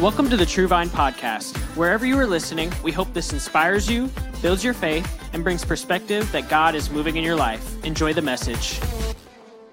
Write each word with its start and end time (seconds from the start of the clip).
Welcome 0.00 0.28
to 0.28 0.36
the 0.36 0.44
True 0.44 0.66
Vine 0.66 0.90
Podcast. 0.90 1.56
Wherever 1.74 2.04
you 2.04 2.18
are 2.18 2.26
listening, 2.26 2.70
we 2.82 2.92
hope 2.92 3.14
this 3.14 3.32
inspires 3.32 3.88
you, 3.90 4.10
builds 4.42 4.62
your 4.62 4.74
faith, 4.74 5.10
and 5.32 5.42
brings 5.42 5.64
perspective 5.64 6.30
that 6.32 6.50
God 6.50 6.74
is 6.74 6.90
moving 6.90 7.16
in 7.16 7.24
your 7.24 7.34
life. 7.34 7.82
Enjoy 7.82 8.12
the 8.12 8.20
message. 8.20 8.78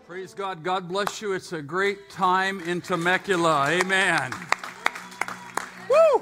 Praise 0.08 0.34
God. 0.34 0.64
God 0.64 0.88
bless 0.88 1.22
you. 1.22 1.34
It's 1.34 1.52
a 1.52 1.62
great 1.62 2.10
time 2.10 2.62
in 2.62 2.80
Temecula. 2.80 3.68
Amen. 3.68 4.32
Woo! 5.90 6.22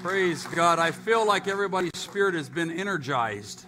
Praise 0.00 0.46
God. 0.46 0.78
I 0.78 0.90
feel 0.90 1.26
like 1.26 1.48
everybody's 1.48 1.90
spirit 1.96 2.34
has 2.34 2.48
been 2.48 2.70
energized. 2.70 3.66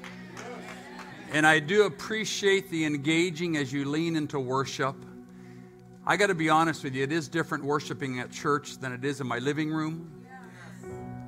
And 1.33 1.46
I 1.46 1.59
do 1.59 1.83
appreciate 1.83 2.71
the 2.71 2.87
engaging 2.87 3.59
as 3.59 3.75
you 3.75 3.85
lean 3.85 4.17
into 4.17 4.41
worship. 4.41 4.96
I 6.07 6.18
got 6.18 6.27
to 6.27 6.34
be 6.34 6.50
honest 6.50 6.84
with 6.84 6.95
you, 6.95 7.02
it 7.02 7.12
is 7.12 7.29
different 7.29 7.64
worshiping 7.64 8.21
at 8.21 8.31
church 8.31 8.76
than 8.76 8.93
it 8.93 9.04
is 9.07 9.22
in 9.22 9.26
my 9.26 9.39
living 9.39 9.71
room, 9.71 10.12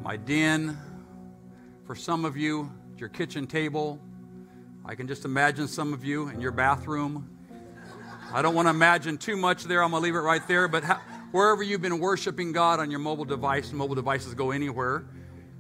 my 0.03 0.17
den. 0.17 0.77
For 1.87 1.95
some 1.95 2.25
of 2.25 2.37
you, 2.37 2.71
your 2.99 3.09
kitchen 3.09 3.47
table. 3.47 4.01
I 4.85 4.95
can 4.95 5.07
just 5.07 5.25
imagine 5.25 5.69
some 5.69 5.93
of 5.93 6.05
you 6.05 6.29
in 6.29 6.41
your 6.41 6.53
bathroom. 6.53 7.31
I 8.33 8.43
don't 8.43 8.55
want 8.55 8.67
to 8.67 8.71
imagine 8.71 9.19
too 9.19 9.37
much 9.37 9.65
there. 9.65 9.83
I'm 9.83 9.93
going 9.93 10.03
to 10.03 10.05
leave 10.05 10.15
it 10.15 10.21
right 10.21 10.47
there. 10.49 10.69
But 10.69 10.85
wherever 11.31 11.63
you've 11.63 11.83
been 11.83 11.99
worshiping 11.99 12.53
God 12.53 12.81
on 12.81 12.91
your 12.91 13.01
mobile 13.01 13.25
device, 13.25 13.73
mobile 13.73 13.95
devices 13.95 14.35
go 14.35 14.51
anywhere. 14.51 15.07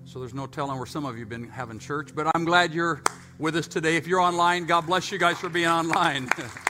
So 0.04 0.18
there's 0.18 0.34
no 0.34 0.46
telling 0.46 0.76
where 0.76 0.86
some 0.86 1.04
of 1.04 1.14
you 1.14 1.20
have 1.20 1.28
been 1.28 1.48
having 1.48 1.78
church. 1.78 2.14
But 2.14 2.30
I'm 2.34 2.44
glad 2.44 2.74
you're 2.74 3.02
with 3.38 3.56
us 3.56 3.66
today. 3.66 3.96
If 3.96 4.06
you're 4.06 4.20
online, 4.20 4.66
God 4.66 4.86
bless 4.86 5.10
you 5.10 5.18
guys 5.18 5.38
for 5.38 5.48
being 5.48 5.68
online. 5.68 6.28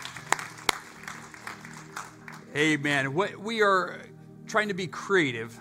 Amen. 2.57 3.13
We 3.13 3.61
are 3.61 4.01
trying 4.47 4.69
to 4.69 4.75
be 4.75 4.87
creative, 4.87 5.61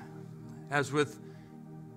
as 0.72 0.94
with 0.94 1.20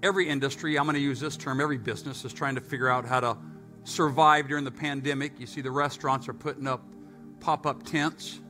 every 0.03 0.29
industry. 0.29 0.77
I'm 0.77 0.87
going 0.87 0.97
to 0.97 1.01
use 1.01 1.21
this 1.21 1.37
term. 1.37 1.61
Every 1.61 1.79
business 1.79 2.25
is 2.25 2.33
trying 2.33 2.57
to 2.57 2.61
figure 2.61 2.89
out 2.89 3.05
how 3.05 3.21
to 3.21 3.39
survive 3.85 4.49
during 4.49 4.65
the 4.65 4.73
pandemic. 4.73 5.39
You 5.39 5.47
see, 5.47 5.61
the 5.61 5.71
restaurants 5.71 6.27
are 6.29 6.35
putting 6.35 6.67
up 6.67 6.83
pop 7.39 7.65
up 7.65 7.85
tents 7.85 8.41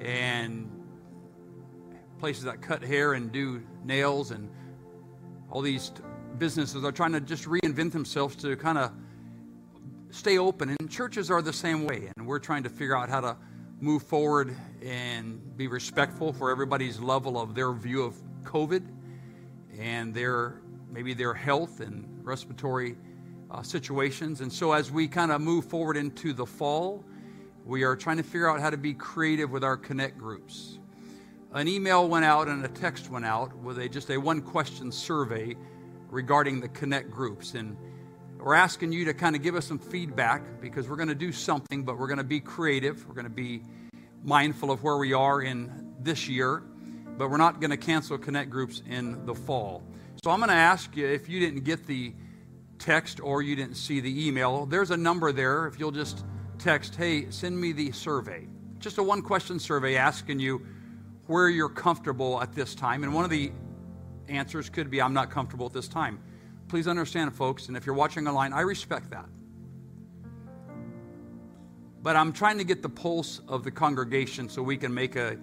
and 0.00 0.68
places 2.18 2.42
that 2.42 2.60
cut 2.60 2.82
hair 2.82 3.12
and 3.12 3.30
do 3.30 3.62
nails, 3.84 4.32
and 4.32 4.50
all 5.48 5.60
these 5.60 5.92
businesses 6.38 6.82
are 6.82 6.90
trying 6.90 7.12
to 7.12 7.20
just 7.20 7.44
reinvent 7.44 7.92
themselves 7.92 8.34
to 8.34 8.56
kind 8.56 8.78
of 8.78 8.90
stay 10.10 10.38
open. 10.38 10.74
And 10.80 10.90
churches 10.90 11.30
are 11.30 11.40
the 11.40 11.52
same 11.52 11.86
way. 11.86 12.10
And 12.16 12.26
we're 12.26 12.40
trying 12.40 12.64
to 12.64 12.68
figure 12.68 12.96
out 12.96 13.08
how 13.08 13.20
to 13.20 13.36
move 13.80 14.02
forward 14.02 14.56
and 14.82 15.56
be 15.56 15.68
respectful 15.68 16.32
for 16.32 16.50
everybody's 16.50 16.98
level 17.00 17.40
of 17.40 17.54
their 17.54 17.72
view 17.72 18.02
of 18.02 18.16
COVID 18.42 18.84
and 19.78 20.12
their 20.12 20.60
maybe 20.90 21.14
their 21.14 21.34
health 21.34 21.80
and 21.80 22.06
respiratory 22.22 22.96
uh, 23.50 23.62
situations. 23.62 24.40
And 24.40 24.52
so, 24.52 24.72
as 24.72 24.90
we 24.90 25.06
kind 25.06 25.30
of 25.30 25.40
move 25.40 25.64
forward 25.64 25.96
into 25.96 26.32
the 26.32 26.46
fall, 26.46 27.04
we 27.64 27.84
are 27.84 27.94
trying 27.94 28.16
to 28.16 28.22
figure 28.22 28.50
out 28.50 28.60
how 28.60 28.70
to 28.70 28.76
be 28.76 28.94
creative 28.94 29.50
with 29.50 29.62
our 29.62 29.76
connect 29.76 30.18
groups. 30.18 30.78
An 31.52 31.68
email 31.68 32.08
went 32.08 32.24
out 32.24 32.48
and 32.48 32.64
a 32.64 32.68
text 32.68 33.10
went 33.10 33.24
out 33.24 33.56
with 33.58 33.78
a 33.78 33.88
just 33.88 34.10
a 34.10 34.16
one 34.18 34.42
question 34.42 34.90
survey 34.90 35.56
regarding 36.10 36.60
the 36.60 36.68
connect 36.68 37.10
groups 37.10 37.54
and 37.54 37.76
we're 38.40 38.54
asking 38.54 38.92
you 38.92 39.04
to 39.06 39.14
kind 39.14 39.34
of 39.34 39.42
give 39.42 39.54
us 39.54 39.66
some 39.66 39.78
feedback 39.78 40.60
because 40.60 40.88
we're 40.88 40.96
going 40.96 41.08
to 41.08 41.14
do 41.14 41.32
something, 41.32 41.82
but 41.82 41.98
we're 41.98 42.06
going 42.06 42.18
to 42.18 42.24
be 42.24 42.40
creative. 42.40 43.06
We're 43.06 43.14
going 43.14 43.24
to 43.24 43.30
be 43.30 43.62
mindful 44.22 44.70
of 44.70 44.82
where 44.82 44.96
we 44.96 45.12
are 45.12 45.42
in 45.42 45.94
this 46.00 46.28
year, 46.28 46.62
but 47.16 47.30
we're 47.30 47.36
not 47.36 47.60
going 47.60 47.70
to 47.70 47.76
cancel 47.76 48.16
connect 48.16 48.50
groups 48.50 48.82
in 48.88 49.26
the 49.26 49.34
fall. 49.34 49.82
So 50.22 50.30
I'm 50.30 50.38
going 50.38 50.50
to 50.50 50.54
ask 50.54 50.96
you 50.96 51.06
if 51.06 51.28
you 51.28 51.40
didn't 51.40 51.64
get 51.64 51.86
the 51.86 52.14
text 52.78 53.20
or 53.20 53.42
you 53.42 53.56
didn't 53.56 53.74
see 53.74 54.00
the 54.00 54.26
email, 54.28 54.66
there's 54.66 54.92
a 54.92 54.96
number 54.96 55.32
there. 55.32 55.66
If 55.66 55.80
you'll 55.80 55.90
just 55.90 56.24
text, 56.58 56.94
hey, 56.94 57.30
send 57.30 57.60
me 57.60 57.72
the 57.72 57.92
survey. 57.92 58.46
Just 58.78 58.98
a 58.98 59.02
one 59.02 59.22
question 59.22 59.58
survey 59.58 59.96
asking 59.96 60.38
you 60.38 60.64
where 61.26 61.48
you're 61.48 61.68
comfortable 61.68 62.40
at 62.40 62.52
this 62.52 62.74
time. 62.74 63.02
And 63.02 63.12
one 63.12 63.24
of 63.24 63.30
the 63.30 63.52
answers 64.28 64.70
could 64.70 64.90
be, 64.90 65.02
I'm 65.02 65.12
not 65.12 65.30
comfortable 65.30 65.66
at 65.66 65.72
this 65.72 65.88
time. 65.88 66.20
Please 66.68 66.86
understand, 66.86 67.34
folks, 67.34 67.68
and 67.68 67.76
if 67.76 67.86
you're 67.86 67.94
watching 67.94 68.28
online, 68.28 68.52
I 68.52 68.60
respect 68.60 69.10
that. 69.10 69.24
But 72.02 72.14
I'm 72.14 72.32
trying 72.32 72.58
to 72.58 72.64
get 72.64 72.82
the 72.82 72.90
pulse 72.90 73.40
of 73.48 73.64
the 73.64 73.70
congregation 73.70 74.48
so 74.50 74.62
we 74.62 74.76
can 74.76 74.92
make 74.92 75.16
a, 75.16 75.38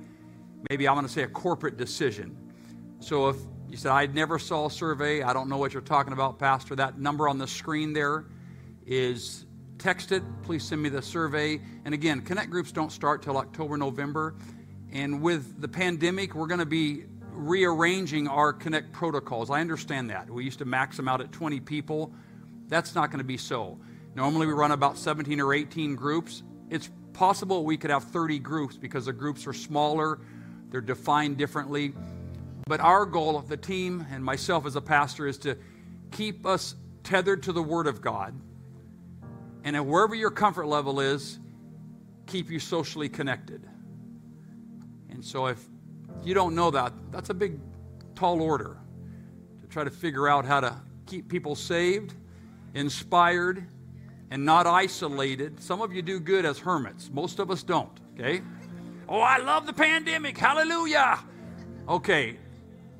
maybe 0.69 0.87
I'm 0.87 0.93
going 0.93 1.05
to 1.05 1.11
say 1.11 1.23
a 1.23 1.27
corporate 1.27 1.77
decision. 1.77 2.37
So 2.99 3.29
if 3.29 3.37
you 3.67 3.75
said, 3.75 3.91
I 3.91 4.05
never 4.05 4.37
saw 4.37 4.67
a 4.67 4.71
survey, 4.71 5.23
I 5.23 5.33
don't 5.33 5.49
know 5.49 5.57
what 5.57 5.73
you're 5.73 5.81
talking 5.81 6.13
about, 6.13 6.37
Pastor, 6.37 6.75
that 6.75 6.99
number 6.99 7.27
on 7.27 7.39
the 7.39 7.47
screen 7.47 7.91
there 7.91 8.25
is 8.85 9.45
text 9.79 10.11
it. 10.11 10.21
Please 10.43 10.63
send 10.63 10.81
me 10.81 10.89
the 10.89 11.01
survey. 11.01 11.59
And 11.85 11.93
again, 11.93 12.21
connect 12.21 12.51
groups 12.51 12.71
don't 12.71 12.91
start 12.91 13.23
till 13.23 13.37
October, 13.37 13.77
November. 13.77 14.35
And 14.91 15.21
with 15.21 15.59
the 15.59 15.67
pandemic, 15.67 16.35
we're 16.35 16.47
going 16.47 16.59
to 16.59 16.65
be 16.65 17.05
rearranging 17.35 18.27
our 18.27 18.53
Connect 18.53 18.91
protocols. 18.91 19.49
I 19.49 19.61
understand 19.61 20.09
that. 20.09 20.29
We 20.29 20.43
used 20.43 20.59
to 20.59 20.65
max 20.65 20.97
them 20.97 21.07
out 21.07 21.21
at 21.21 21.31
20 21.31 21.59
people. 21.59 22.13
That's 22.67 22.95
not 22.95 23.11
going 23.11 23.19
to 23.19 23.25
be 23.25 23.37
so. 23.37 23.77
Normally 24.15 24.47
we 24.47 24.53
run 24.53 24.71
about 24.71 24.97
17 24.97 25.39
or 25.39 25.53
18 25.53 25.95
groups. 25.95 26.43
It's 26.69 26.89
possible 27.13 27.63
we 27.63 27.77
could 27.77 27.91
have 27.91 28.03
30 28.05 28.39
groups 28.39 28.77
because 28.77 29.05
the 29.05 29.13
groups 29.13 29.45
are 29.47 29.53
smaller, 29.53 30.19
they're 30.69 30.81
defined 30.81 31.37
differently. 31.37 31.93
But 32.67 32.79
our 32.79 33.05
goal, 33.05 33.37
of 33.37 33.47
the 33.47 33.57
team 33.57 34.05
and 34.11 34.23
myself 34.23 34.65
as 34.65 34.75
a 34.75 34.81
pastor, 34.81 35.27
is 35.27 35.37
to 35.39 35.57
keep 36.11 36.45
us 36.45 36.75
tethered 37.03 37.43
to 37.43 37.53
the 37.53 37.61
Word 37.61 37.87
of 37.87 38.01
God. 38.01 38.33
And 39.63 39.75
at 39.75 39.85
wherever 39.85 40.15
your 40.15 40.31
comfort 40.31 40.65
level 40.65 40.99
is, 40.99 41.39
keep 42.25 42.49
you 42.49 42.59
socially 42.59 43.09
connected. 43.09 43.67
And 45.09 45.23
so 45.23 45.45
if 45.47 45.63
you 46.23 46.33
don't 46.33 46.55
know 46.55 46.71
that, 46.71 46.93
that's 47.11 47.29
a 47.29 47.33
big, 47.33 47.59
tall 48.15 48.41
order 48.41 48.77
to 49.61 49.67
try 49.67 49.83
to 49.83 49.89
figure 49.89 50.27
out 50.27 50.45
how 50.45 50.59
to 50.59 50.75
keep 51.05 51.27
people 51.27 51.55
saved, 51.55 52.13
inspired, 52.73 53.67
and 54.31 54.45
not 54.45 54.67
isolated. 54.67 55.61
Some 55.61 55.81
of 55.81 55.93
you 55.93 56.01
do 56.01 56.19
good 56.19 56.45
as 56.45 56.57
hermits, 56.57 57.09
most 57.11 57.39
of 57.39 57.51
us 57.51 57.63
don't, 57.63 57.99
okay? 58.13 58.41
Oh, 59.07 59.19
I 59.19 59.37
love 59.37 59.65
the 59.65 59.73
pandemic. 59.73 60.37
Hallelujah. 60.37 61.19
Okay, 61.87 62.37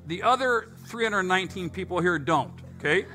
the 0.06 0.22
other 0.22 0.68
319 0.86 1.70
people 1.70 2.00
here 2.00 2.18
don't, 2.18 2.54
okay? 2.78 3.06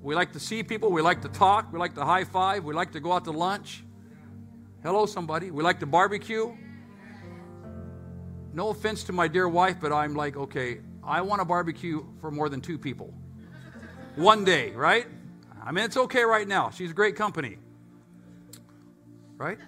We 0.00 0.14
like 0.14 0.32
to 0.32 0.40
see 0.40 0.62
people, 0.62 0.92
we 0.92 1.02
like 1.02 1.22
to 1.22 1.28
talk, 1.28 1.72
we 1.72 1.78
like 1.78 1.94
to 1.96 2.04
high 2.04 2.24
five, 2.24 2.64
we 2.64 2.72
like 2.72 2.92
to 2.92 3.00
go 3.00 3.12
out 3.12 3.24
to 3.24 3.32
lunch. 3.32 3.82
Hello, 4.84 5.06
somebody. 5.06 5.50
We 5.50 5.64
like 5.64 5.80
to 5.80 5.86
barbecue. 5.86 6.56
No 8.58 8.70
offense 8.70 9.04
to 9.04 9.12
my 9.12 9.28
dear 9.28 9.48
wife, 9.48 9.76
but 9.80 9.92
I'm 9.92 10.16
like, 10.16 10.36
okay, 10.36 10.80
I 11.04 11.20
want 11.20 11.40
a 11.40 11.44
barbecue 11.44 12.04
for 12.20 12.32
more 12.32 12.48
than 12.48 12.60
two 12.60 12.76
people. 12.76 13.14
One 14.16 14.44
day, 14.44 14.72
right? 14.72 15.06
I 15.62 15.70
mean, 15.70 15.84
it's 15.84 15.96
okay 15.96 16.24
right 16.24 16.48
now. 16.48 16.70
She's 16.70 16.92
great 16.92 17.14
company. 17.14 17.58
Right? 19.36 19.58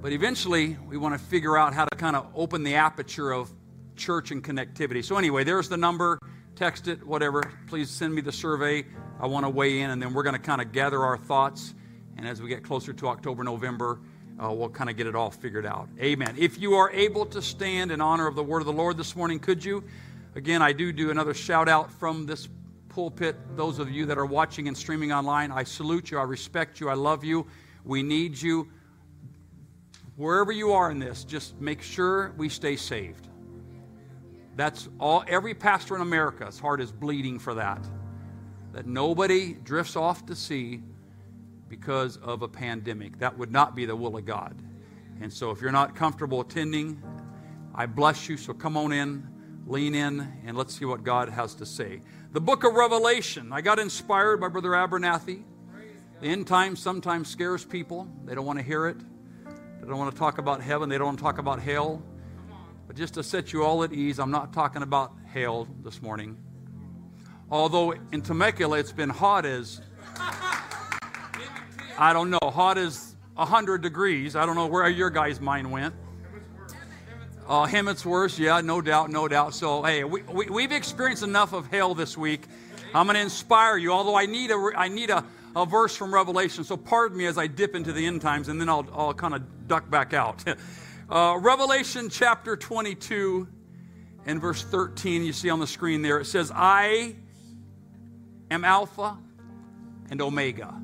But 0.00 0.12
eventually, 0.12 0.78
we 0.86 0.96
want 0.96 1.18
to 1.18 1.18
figure 1.18 1.58
out 1.58 1.74
how 1.74 1.86
to 1.86 1.96
kind 1.96 2.14
of 2.14 2.28
open 2.36 2.62
the 2.62 2.76
aperture 2.76 3.32
of 3.32 3.50
church 3.96 4.30
and 4.30 4.44
connectivity. 4.44 5.04
So, 5.04 5.16
anyway, 5.16 5.42
there's 5.42 5.68
the 5.68 5.76
number. 5.76 6.20
Text 6.54 6.86
it, 6.86 7.04
whatever. 7.04 7.42
Please 7.66 7.90
send 7.90 8.14
me 8.14 8.20
the 8.20 8.30
survey. 8.30 8.86
I 9.18 9.26
want 9.26 9.44
to 9.44 9.50
weigh 9.50 9.80
in, 9.80 9.90
and 9.90 10.00
then 10.00 10.14
we're 10.14 10.22
going 10.22 10.36
to 10.36 10.40
kind 10.40 10.60
of 10.60 10.70
gather 10.70 11.02
our 11.02 11.18
thoughts. 11.18 11.74
And 12.16 12.28
as 12.28 12.40
we 12.40 12.48
get 12.48 12.62
closer 12.62 12.92
to 12.92 13.08
October, 13.08 13.42
November, 13.42 13.98
uh, 14.42 14.50
we'll 14.52 14.70
kind 14.70 14.88
of 14.88 14.96
get 14.96 15.06
it 15.06 15.14
all 15.14 15.30
figured 15.30 15.66
out. 15.66 15.88
Amen. 16.00 16.34
If 16.38 16.58
you 16.58 16.74
are 16.74 16.90
able 16.92 17.26
to 17.26 17.42
stand 17.42 17.90
in 17.90 18.00
honor 18.00 18.26
of 18.26 18.34
the 18.34 18.42
word 18.42 18.60
of 18.60 18.66
the 18.66 18.72
Lord 18.72 18.96
this 18.96 19.14
morning, 19.14 19.38
could 19.38 19.62
you? 19.64 19.84
Again, 20.34 20.62
I 20.62 20.72
do 20.72 20.92
do 20.92 21.10
another 21.10 21.34
shout 21.34 21.68
out 21.68 21.90
from 21.92 22.24
this 22.24 22.48
pulpit. 22.88 23.36
Those 23.56 23.78
of 23.78 23.90
you 23.90 24.06
that 24.06 24.16
are 24.16 24.26
watching 24.26 24.68
and 24.68 24.76
streaming 24.76 25.12
online, 25.12 25.50
I 25.50 25.64
salute 25.64 26.10
you. 26.10 26.18
I 26.18 26.22
respect 26.22 26.80
you. 26.80 26.88
I 26.88 26.94
love 26.94 27.22
you. 27.22 27.46
We 27.84 28.02
need 28.02 28.40
you. 28.40 28.68
Wherever 30.16 30.52
you 30.52 30.72
are 30.72 30.90
in 30.90 30.98
this, 30.98 31.24
just 31.24 31.60
make 31.60 31.82
sure 31.82 32.32
we 32.36 32.48
stay 32.48 32.76
saved. 32.76 33.28
That's 34.56 34.88
all. 34.98 35.24
Every 35.28 35.54
pastor 35.54 35.96
in 35.96 36.02
America's 36.02 36.58
heart 36.58 36.80
is 36.80 36.92
bleeding 36.92 37.38
for 37.38 37.54
that. 37.54 37.86
That 38.72 38.86
nobody 38.86 39.54
drifts 39.54 39.96
off 39.96 40.24
to 40.26 40.36
sea 40.36 40.82
because 41.70 42.18
of 42.18 42.42
a 42.42 42.48
pandemic. 42.48 43.18
That 43.20 43.38
would 43.38 43.50
not 43.50 43.74
be 43.74 43.86
the 43.86 43.96
will 43.96 44.18
of 44.18 44.26
God. 44.26 44.60
And 45.22 45.32
so 45.32 45.50
if 45.50 45.62
you're 45.62 45.72
not 45.72 45.94
comfortable 45.94 46.42
attending, 46.42 47.02
I 47.74 47.86
bless 47.86 48.28
you. 48.28 48.36
So 48.36 48.52
come 48.52 48.76
on 48.76 48.92
in, 48.92 49.26
lean 49.66 49.94
in, 49.94 50.30
and 50.44 50.56
let's 50.56 50.78
see 50.78 50.84
what 50.84 51.04
God 51.04 51.30
has 51.30 51.54
to 51.54 51.64
say. 51.64 52.00
The 52.32 52.40
book 52.40 52.64
of 52.64 52.74
Revelation. 52.74 53.52
I 53.52 53.60
got 53.60 53.78
inspired 53.78 54.40
by 54.40 54.48
Brother 54.48 54.70
Abernathy. 54.70 55.44
The 56.20 56.26
end 56.26 56.46
times 56.46 56.80
sometimes 56.80 57.28
scares 57.28 57.64
people. 57.64 58.08
They 58.24 58.34
don't 58.34 58.44
want 58.44 58.58
to 58.58 58.64
hear 58.64 58.86
it. 58.88 58.98
They 59.80 59.86
don't 59.86 59.98
want 59.98 60.12
to 60.12 60.18
talk 60.18 60.38
about 60.38 60.60
heaven. 60.60 60.88
They 60.88 60.98
don't 60.98 61.06
want 61.06 61.18
to 61.18 61.24
talk 61.24 61.38
about 61.38 61.60
hell. 61.60 62.02
But 62.86 62.96
just 62.96 63.14
to 63.14 63.22
set 63.22 63.52
you 63.52 63.62
all 63.62 63.84
at 63.84 63.92
ease, 63.92 64.18
I'm 64.18 64.30
not 64.30 64.52
talking 64.52 64.82
about 64.82 65.12
hell 65.32 65.68
this 65.82 66.02
morning. 66.02 66.36
Although 67.50 67.94
in 68.12 68.22
Temecula 68.22 68.78
it's 68.78 68.92
been 68.92 69.08
hot 69.08 69.46
as, 69.46 69.80
I 72.00 72.14
don't 72.14 72.30
know, 72.30 72.38
hot 72.42 72.78
as 72.78 73.14
100 73.34 73.82
degrees. 73.82 74.34
I 74.34 74.46
don't 74.46 74.54
know 74.54 74.68
where 74.68 74.88
your 74.88 75.10
guys' 75.10 75.38
mind 75.38 75.70
went. 75.70 75.94
Uh, 77.46 77.66
him, 77.66 77.88
it's 77.88 78.06
worse. 78.06 78.38
yeah, 78.38 78.62
no 78.62 78.80
doubt, 78.80 79.10
no 79.10 79.28
doubt. 79.28 79.52
So, 79.52 79.82
hey, 79.82 80.02
we, 80.04 80.22
we, 80.22 80.46
we've 80.46 80.72
experienced 80.72 81.22
enough 81.22 81.52
of 81.52 81.66
hell 81.66 81.94
this 81.94 82.16
week. 82.16 82.44
I'm 82.94 83.04
going 83.04 83.16
to 83.16 83.20
inspire 83.20 83.76
you, 83.76 83.92
although 83.92 84.14
I 84.14 84.24
need, 84.24 84.50
a, 84.50 84.70
I 84.74 84.88
need 84.88 85.10
a, 85.10 85.22
a 85.54 85.66
verse 85.66 85.94
from 85.94 86.14
Revelation. 86.14 86.64
So, 86.64 86.78
pardon 86.78 87.18
me 87.18 87.26
as 87.26 87.36
I 87.36 87.48
dip 87.48 87.74
into 87.74 87.92
the 87.92 88.06
end 88.06 88.22
times, 88.22 88.48
and 88.48 88.58
then 88.58 88.70
I'll, 88.70 88.88
I'll 88.94 89.12
kind 89.12 89.34
of 89.34 89.68
duck 89.68 89.90
back 89.90 90.14
out. 90.14 90.42
uh, 91.10 91.36
Revelation 91.38 92.08
chapter 92.08 92.56
22 92.56 93.46
and 94.24 94.40
verse 94.40 94.62
13, 94.62 95.22
you 95.22 95.34
see 95.34 95.50
on 95.50 95.60
the 95.60 95.66
screen 95.66 96.00
there, 96.00 96.18
it 96.18 96.24
says, 96.24 96.50
I 96.54 97.14
am 98.50 98.64
Alpha 98.64 99.18
and 100.08 100.22
Omega, 100.22 100.80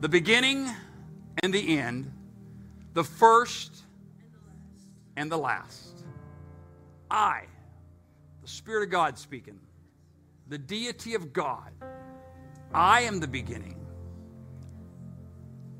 the 0.00 0.08
beginning 0.08 0.68
and 1.42 1.52
the 1.52 1.78
end, 1.78 2.12
the 2.94 3.02
first 3.02 3.82
and 5.16 5.30
the 5.30 5.36
last. 5.36 6.04
I, 7.10 7.44
the 8.42 8.48
Spirit 8.48 8.84
of 8.84 8.90
God 8.90 9.18
speaking, 9.18 9.58
the 10.46 10.58
deity 10.58 11.14
of 11.14 11.32
God, 11.32 11.72
I 12.72 13.02
am 13.02 13.18
the 13.18 13.26
beginning, 13.26 13.84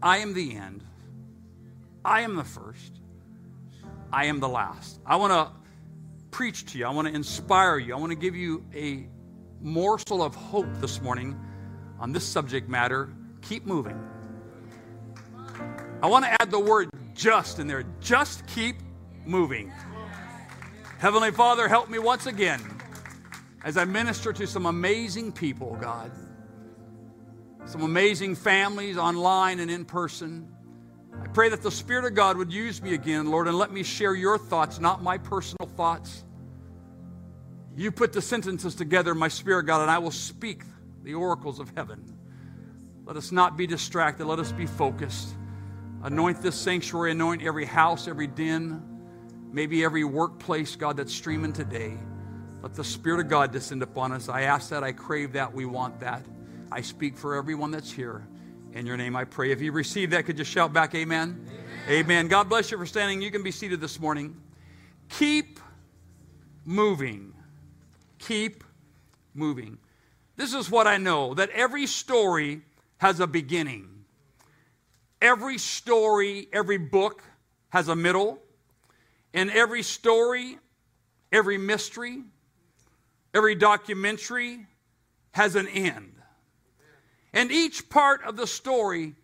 I 0.03 0.19
am 0.19 0.35
the 0.35 0.57
end, 0.57 0.83
I 2.05 2.23
am 2.23 2.35
the 2.35 2.45
first, 2.45 3.01
I 4.13 4.25
am 4.25 4.41
the 4.41 4.49
last. 4.49 5.01
I 5.05 5.17
want 5.17 5.33
to 5.33 5.53
preach 6.31 6.73
to 6.73 6.79
you, 6.79 6.87
I 6.87 6.91
want 6.91 7.07
to 7.09 7.15
inspire 7.15 7.79
you, 7.79 7.95
I 7.95 7.99
want 7.99 8.11
to 8.11 8.19
give 8.19 8.35
you 8.35 8.65
a 8.75 9.07
morsel 9.61 10.23
of 10.23 10.35
hope 10.35 10.69
this 10.81 11.01
morning 11.03 11.39
on 12.01 12.13
this 12.13 12.25
subject 12.25 12.69
matter. 12.69 13.13
Keep 13.43 13.67
moving. 13.67 13.99
I 16.03 16.07
want 16.07 16.25
to 16.25 16.43
add 16.43 16.51
the 16.51 16.61
word 16.61 16.91
just 17.15 17.59
in 17.59 17.67
there. 17.67 17.85
Just 18.01 18.47
keep 18.47 18.77
moving. 19.25 19.73
Heavenly 20.99 21.31
Father, 21.31 21.69
help 21.69 21.89
me 21.89 21.99
once 21.99 22.27
again 22.27 22.61
as 23.65 23.77
I 23.77 23.85
minister 23.85 24.33
to 24.33 24.47
some 24.47 24.67
amazing 24.67 25.33
people, 25.33 25.77
God. 25.81 26.11
Some 27.67 27.83
amazing 27.83 28.35
families 28.35 28.97
online 28.97 29.61
and 29.61 29.71
in 29.71 29.85
person. 29.85 30.49
I 31.23 31.27
pray 31.29 31.49
that 31.51 31.63
the 31.63 31.71
Spirit 31.71 32.05
of 32.05 32.15
God 32.15 32.37
would 32.37 32.53
use 32.53 32.81
me 32.81 32.95
again, 32.95 33.31
Lord, 33.31 33.49
and 33.49 33.59
let 33.59 33.73
me 33.73 33.83
share 33.83 34.15
your 34.15 34.39
thoughts, 34.39 34.79
not 34.79 35.03
my 35.03 35.19
personal 35.19 35.69
thoughts. 35.69 36.25
You 37.77 37.93
put 37.93 38.13
the 38.13 38.23
sentences 38.23 38.75
together, 38.75 39.15
my 39.15 39.29
Spirit, 39.29 39.65
God, 39.65 39.83
and 39.83 39.91
I 39.91 39.99
will 39.99 40.11
speak 40.11 40.63
the 41.03 41.15
oracles 41.15 41.61
of 41.61 41.71
heaven. 41.77 42.18
Let 43.09 43.17
us 43.17 43.33
not 43.33 43.57
be 43.57 43.67
distracted. 43.67 44.27
Let 44.27 44.39
us 44.39 44.53
be 44.53 44.67
focused. 44.67 45.31
Anoint 46.03 46.43
this 46.43 46.55
sanctuary, 46.55 47.13
anoint 47.13 47.43
every 47.43 47.65
house, 47.65 48.07
every 48.07 48.27
den, 48.27 48.83
maybe 49.51 49.83
every 49.83 50.05
workplace, 50.05 50.77
God, 50.77 50.99
that's 50.99 51.15
streaming 51.15 51.55
today. 51.55 51.97
Let 52.61 52.75
the 52.75 52.85
Spirit 52.85 53.21
of 53.21 53.29
God 53.29 53.51
descend 53.51 53.83
upon 53.83 54.13
us. 54.13 54.29
I 54.29 54.43
ask 54.43 54.69
that, 54.69 54.85
I 54.85 54.93
crave 54.93 55.33
that, 55.33 55.55
we 55.55 55.65
want 55.65 56.01
that. 56.01 56.23
I 56.71 56.83
speak 56.83 57.17
for 57.17 57.35
everyone 57.35 57.71
that's 57.71 57.91
here. 57.91 58.29
In 58.75 58.85
your 58.85 58.99
name 58.99 59.17
I 59.17 59.25
pray. 59.25 59.53
If 59.53 59.63
you 59.63 59.73
receive 59.73 60.11
that, 60.11 60.27
could 60.27 60.39
you 60.39 60.45
shout 60.45 60.75
back, 60.75 60.95
Amen? 60.95 61.49
Amen. 61.49 62.05
amen. 62.05 62.29
God 62.29 62.51
bless 62.51 62.71
you 62.71 62.77
for 62.77 62.85
standing. 62.85 63.23
You 63.23 63.31
can 63.31 63.43
be 63.43 63.53
seated 63.53 63.81
this 63.81 63.99
morning. 63.99 64.37
Keep 65.09 65.61
moving. 66.67 67.33
Keep 68.19 68.65
moving. 69.33 69.79
This 70.37 70.53
is 70.53 70.71
what 70.71 70.87
I 70.87 70.99
know 70.99 71.33
that 71.33 71.49
every 71.51 71.87
story 71.87 72.65
has 72.99 73.21
a 73.21 73.27
beginning. 73.27 74.05
Every 75.21 75.59
story, 75.59 76.49
every 76.53 76.79
book 76.79 77.23
has 77.71 77.89
a 77.89 77.97
middle, 77.97 78.41
And 79.35 79.51
every 79.51 79.83
story, 79.83 80.59
every 81.33 81.59
mystery, 81.59 82.23
every 83.35 83.55
documentary 83.55 84.67
has 85.33 85.55
an 85.55 85.69
end. 85.69 86.15
And 87.33 87.53
each 87.53 87.91
part 87.91 88.25
of 88.25 88.37
the 88.37 88.47
story 88.47 89.15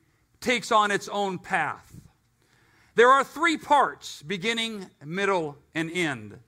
takes 0.41 0.71
on 0.71 0.91
its 0.91 1.09
own 1.09 1.39
path. 1.39 1.97
There 2.97 3.09
are 3.09 3.25
three 3.25 3.57
parts 3.57 4.23
beginning, 4.23 4.89
middle, 5.05 5.57
and 5.75 5.91
end. 5.91 6.39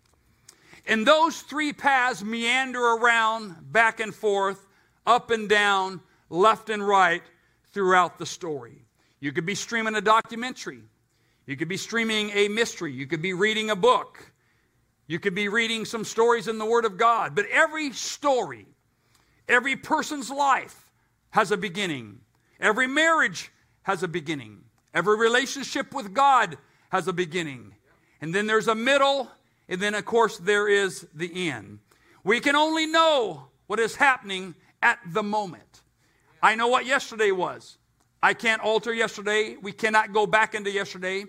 And 0.87 1.06
those 1.06 1.40
three 1.40 1.73
paths 1.73 2.23
meander 2.23 2.81
around 2.81 3.73
back 3.73 3.99
and 3.99 4.14
forth, 4.14 4.64
up 5.06 5.31
and 5.31 5.49
down, 5.49 6.00
left 6.28 6.70
and 6.70 6.87
right 6.87 7.23
throughout 7.73 8.19
the 8.19 8.26
story. 8.26 8.84
You 9.20 9.32
could 9.32 9.46
be 9.46 9.55
streaming 9.55 9.94
a 9.94 10.00
documentary. 10.00 10.82
You 11.46 11.56
could 11.56 11.69
be 11.69 11.76
streaming 11.76 12.31
a 12.31 12.49
mystery. 12.49 12.93
You 12.93 13.06
could 13.06 13.23
be 13.23 13.32
reading 13.32 13.70
a 13.70 13.76
book. 13.76 14.32
You 15.06 15.20
could 15.20 15.34
be 15.34 15.49
reading 15.49 15.84
some 15.84 16.05
stories 16.05 16.49
in 16.49 16.58
the 16.58 16.67
Word 16.67 16.84
of 16.84 16.96
God. 16.96 17.34
But 17.34 17.46
every 17.46 17.93
story, 17.93 18.67
every 19.49 19.76
person's 19.76 20.31
life 20.31 20.90
has 21.31 21.52
a 21.52 21.56
beginning. 21.56 22.20
Every 22.61 22.87
marriage 22.87 23.52
has 23.82 24.02
a 24.02 24.08
beginning. 24.08 24.64
Every 24.93 25.17
relationship 25.17 25.94
with 25.94 26.12
God 26.12 26.58
has 26.88 27.06
a 27.06 27.12
beginning. 27.12 27.75
And 28.20 28.34
then 28.34 28.46
there's 28.46 28.69
a 28.69 28.75
middle, 28.75 29.31
and 29.69 29.81
then, 29.81 29.94
of 29.94 30.05
course, 30.05 30.38
there 30.38 30.69
is 30.69 31.06
the 31.14 31.50
end. 31.50 31.78
We 32.25 32.40
can 32.40 32.56
only 32.56 32.87
know 32.87 33.49
what 33.67 33.78
is 33.78 33.94
happening 33.94 34.55
at 34.82 34.99
the 35.06 35.23
moment. 35.23 35.82
I 36.46 36.54
know 36.54 36.69
what 36.69 36.87
yesterday 36.87 37.32
was. 37.32 37.76
I 38.22 38.32
can't 38.32 38.62
alter 38.62 38.94
yesterday. 38.94 39.56
We 39.60 39.72
cannot 39.72 40.12
go 40.12 40.28
back 40.28 40.54
into 40.54 40.70
yesterday. 40.70 41.25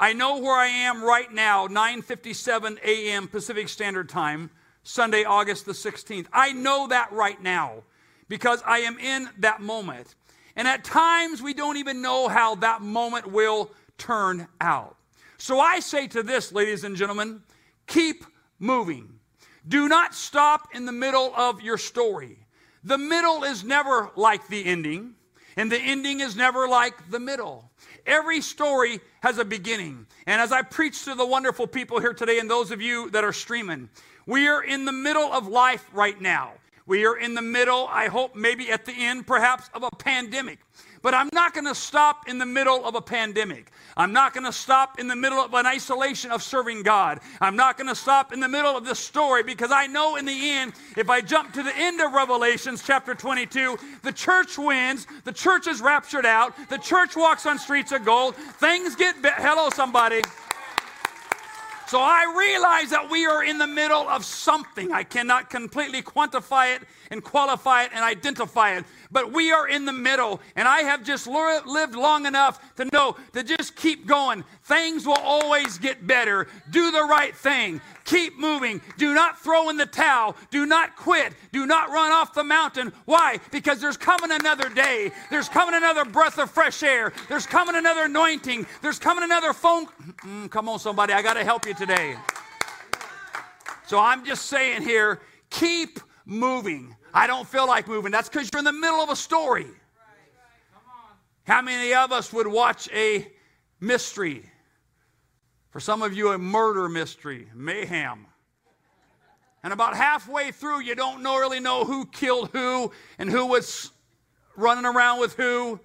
I 0.00 0.14
know 0.14 0.38
where 0.38 0.56
I 0.56 0.68
am 0.68 1.04
right 1.04 1.30
now, 1.30 1.68
9:57 1.68 2.82
a.m. 2.82 3.28
Pacific 3.28 3.68
Standard 3.68 4.08
Time, 4.08 4.48
Sunday, 4.82 5.24
August 5.24 5.66
the 5.66 5.72
16th. 5.72 6.28
I 6.32 6.52
know 6.52 6.86
that 6.88 7.12
right 7.12 7.42
now 7.42 7.82
because 8.30 8.62
I 8.64 8.78
am 8.78 8.98
in 8.98 9.28
that 9.40 9.60
moment. 9.60 10.14
And 10.56 10.66
at 10.66 10.82
times 10.82 11.42
we 11.42 11.52
don't 11.52 11.76
even 11.76 12.00
know 12.00 12.28
how 12.28 12.54
that 12.54 12.80
moment 12.80 13.26
will 13.26 13.70
turn 13.98 14.48
out. 14.62 14.96
So 15.36 15.60
I 15.60 15.80
say 15.80 16.06
to 16.06 16.22
this, 16.22 16.52
ladies 16.52 16.84
and 16.84 16.96
gentlemen, 16.96 17.42
keep 17.86 18.24
moving. 18.58 19.20
Do 19.68 19.88
not 19.90 20.14
stop 20.14 20.68
in 20.74 20.86
the 20.86 20.92
middle 20.92 21.34
of 21.36 21.60
your 21.60 21.76
story. 21.76 22.43
The 22.84 22.98
middle 22.98 23.44
is 23.44 23.64
never 23.64 24.10
like 24.14 24.46
the 24.48 24.64
ending. 24.64 25.14
And 25.56 25.70
the 25.70 25.78
ending 25.78 26.20
is 26.20 26.34
never 26.34 26.68
like 26.68 27.10
the 27.10 27.20
middle. 27.20 27.70
Every 28.06 28.40
story 28.40 29.00
has 29.20 29.38
a 29.38 29.44
beginning. 29.44 30.06
And 30.26 30.40
as 30.40 30.50
I 30.52 30.62
preach 30.62 31.04
to 31.04 31.14
the 31.14 31.26
wonderful 31.26 31.66
people 31.66 32.00
here 32.00 32.12
today 32.12 32.40
and 32.40 32.50
those 32.50 32.70
of 32.70 32.82
you 32.82 33.08
that 33.10 33.22
are 33.22 33.32
streaming, 33.32 33.88
we 34.26 34.48
are 34.48 34.62
in 34.64 34.84
the 34.84 34.92
middle 34.92 35.32
of 35.32 35.46
life 35.46 35.88
right 35.92 36.20
now. 36.20 36.54
We 36.86 37.06
are 37.06 37.16
in 37.16 37.34
the 37.34 37.42
middle, 37.42 37.88
I 37.88 38.08
hope, 38.08 38.34
maybe 38.34 38.70
at 38.70 38.84
the 38.84 38.92
end, 38.92 39.26
perhaps, 39.26 39.70
of 39.72 39.84
a 39.84 39.90
pandemic. 39.90 40.58
But 41.04 41.12
I'm 41.12 41.28
not 41.34 41.52
going 41.52 41.66
to 41.66 41.74
stop 41.74 42.30
in 42.30 42.38
the 42.38 42.46
middle 42.46 42.82
of 42.86 42.94
a 42.94 43.00
pandemic. 43.02 43.70
I'm 43.94 44.14
not 44.14 44.32
going 44.32 44.46
to 44.46 44.52
stop 44.52 44.98
in 44.98 45.06
the 45.06 45.14
middle 45.14 45.38
of 45.38 45.52
an 45.52 45.66
isolation 45.66 46.30
of 46.30 46.42
serving 46.42 46.82
God. 46.82 47.20
I'm 47.42 47.56
not 47.56 47.76
going 47.76 47.88
to 47.88 47.94
stop 47.94 48.32
in 48.32 48.40
the 48.40 48.48
middle 48.48 48.74
of 48.74 48.86
this 48.86 49.00
story 49.00 49.42
because 49.42 49.70
I 49.70 49.86
know 49.86 50.16
in 50.16 50.24
the 50.24 50.50
end, 50.50 50.72
if 50.96 51.10
I 51.10 51.20
jump 51.20 51.52
to 51.52 51.62
the 51.62 51.76
end 51.76 52.00
of 52.00 52.14
Revelations 52.14 52.82
chapter 52.82 53.14
22, 53.14 53.76
the 54.02 54.12
church 54.12 54.56
wins, 54.56 55.06
the 55.24 55.32
church 55.32 55.66
is 55.66 55.82
raptured 55.82 56.24
out, 56.24 56.54
the 56.70 56.78
church 56.78 57.16
walks 57.16 57.44
on 57.44 57.58
streets 57.58 57.92
of 57.92 58.02
gold, 58.06 58.34
things 58.34 58.96
get 58.96 59.14
hello 59.22 59.68
somebody. 59.68 60.22
So 61.86 62.00
I 62.00 62.34
realize 62.36 62.90
that 62.90 63.10
we 63.10 63.26
are 63.26 63.44
in 63.44 63.58
the 63.58 63.66
middle 63.66 64.08
of 64.08 64.24
something. 64.24 64.90
I 64.90 65.04
cannot 65.04 65.50
completely 65.50 66.00
quantify 66.02 66.74
it 66.74 66.82
and 67.10 67.22
qualify 67.22 67.84
it 67.84 67.90
and 67.92 68.02
identify 68.02 68.76
it, 68.76 68.84
but 69.14 69.32
we 69.32 69.52
are 69.52 69.68
in 69.68 69.84
the 69.86 69.92
middle. 69.92 70.40
And 70.56 70.66
I 70.66 70.80
have 70.80 71.04
just 71.04 71.26
lived 71.26 71.94
long 71.94 72.26
enough 72.26 72.60
to 72.76 72.84
know 72.86 73.16
to 73.32 73.44
just 73.44 73.76
keep 73.76 74.06
going. 74.06 74.44
Things 74.64 75.06
will 75.06 75.14
always 75.14 75.78
get 75.78 76.06
better. 76.06 76.48
Do 76.70 76.90
the 76.90 77.04
right 77.04 77.34
thing. 77.34 77.80
Keep 78.04 78.38
moving. 78.38 78.82
Do 78.98 79.14
not 79.14 79.38
throw 79.38 79.70
in 79.70 79.76
the 79.76 79.86
towel. 79.86 80.36
Do 80.50 80.66
not 80.66 80.96
quit. 80.96 81.32
Do 81.52 81.64
not 81.64 81.90
run 81.90 82.10
off 82.10 82.34
the 82.34 82.44
mountain. 82.44 82.92
Why? 83.04 83.38
Because 83.52 83.80
there's 83.80 83.96
coming 83.96 84.32
another 84.32 84.68
day. 84.68 85.12
There's 85.30 85.48
coming 85.48 85.76
another 85.76 86.04
breath 86.04 86.38
of 86.38 86.50
fresh 86.50 86.82
air. 86.82 87.12
There's 87.28 87.46
coming 87.46 87.76
another 87.76 88.06
anointing. 88.06 88.66
There's 88.82 88.98
coming 88.98 89.22
another 89.22 89.52
phone. 89.52 89.86
Mm, 90.24 90.50
come 90.50 90.68
on, 90.68 90.80
somebody. 90.80 91.12
I 91.12 91.22
got 91.22 91.34
to 91.34 91.44
help 91.44 91.66
you 91.66 91.74
today. 91.74 92.16
So 93.86 94.00
I'm 94.00 94.24
just 94.24 94.46
saying 94.46 94.82
here 94.82 95.20
keep 95.50 96.00
moving. 96.26 96.96
I 97.14 97.28
don't 97.28 97.46
feel 97.48 97.66
like 97.66 97.86
moving. 97.86 98.10
That's 98.10 98.28
because 98.28 98.50
you're 98.52 98.58
in 98.58 98.64
the 98.64 98.72
middle 98.72 99.00
of 99.00 99.08
a 99.08 99.16
story. 99.16 99.68
How 101.44 101.62
many 101.62 101.94
of 101.94 102.10
us 102.10 102.32
would 102.32 102.48
watch 102.48 102.88
a 102.92 103.30
mystery 103.80 104.42
For 105.70 105.80
some 105.80 106.02
of 106.02 106.14
you, 106.14 106.30
a 106.30 106.38
murder 106.38 106.88
mystery, 106.88 107.48
mayhem. 107.52 108.26
And 109.64 109.72
about 109.72 109.96
halfway 109.96 110.52
through, 110.52 110.82
you 110.82 110.94
don't 110.94 111.22
know, 111.22 111.36
really 111.36 111.58
know 111.58 111.84
who 111.84 112.06
killed 112.06 112.50
who 112.52 112.92
and 113.18 113.28
who 113.28 113.46
was 113.46 113.90
running 114.56 114.84
around 114.84 115.18
with 115.18 115.34
who 115.34 115.80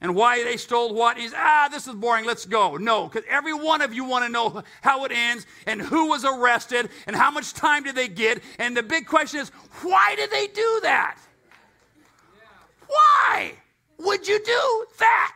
and 0.00 0.14
why 0.14 0.42
they 0.44 0.56
stole 0.56 0.94
what. 0.94 1.18
He's, 1.18 1.32
ah, 1.36 1.68
this 1.70 1.86
is 1.86 1.94
boring, 1.94 2.24
let's 2.24 2.46
go. 2.46 2.76
No, 2.76 3.08
because 3.08 3.24
every 3.28 3.52
one 3.52 3.82
of 3.82 3.92
you 3.92 4.04
want 4.04 4.24
to 4.24 4.30
know 4.30 4.62
how 4.80 5.04
it 5.04 5.12
ends 5.12 5.46
and 5.66 5.80
who 5.80 6.08
was 6.08 6.24
arrested 6.24 6.88
and 7.06 7.14
how 7.14 7.30
much 7.30 7.52
time 7.52 7.84
did 7.84 7.94
they 7.94 8.08
get. 8.08 8.42
And 8.58 8.76
the 8.76 8.82
big 8.82 9.06
question 9.06 9.40
is, 9.40 9.50
why 9.82 10.14
did 10.16 10.30
they 10.30 10.46
do 10.46 10.80
that? 10.82 11.18
Why 12.86 13.52
would 13.98 14.26
you 14.26 14.42
do 14.44 14.86
that? 14.98 15.34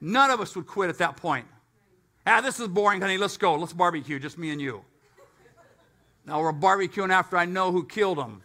None 0.00 0.30
of 0.30 0.40
us 0.40 0.56
would 0.56 0.66
quit 0.66 0.88
at 0.88 0.98
that 0.98 1.16
point. 1.16 1.46
Ah, 2.26 2.40
this 2.40 2.58
is 2.58 2.68
boring, 2.68 3.00
honey. 3.00 3.18
Let's 3.18 3.36
go. 3.36 3.54
Let's 3.54 3.72
barbecue, 3.72 4.18
just 4.18 4.38
me 4.38 4.50
and 4.50 4.60
you. 4.60 4.82
Now 6.26 6.40
we're 6.40 6.52
barbecuing 6.52 7.10
after 7.10 7.36
I 7.36 7.44
know 7.44 7.72
who 7.72 7.84
killed 7.84 8.18
them. 8.18 8.42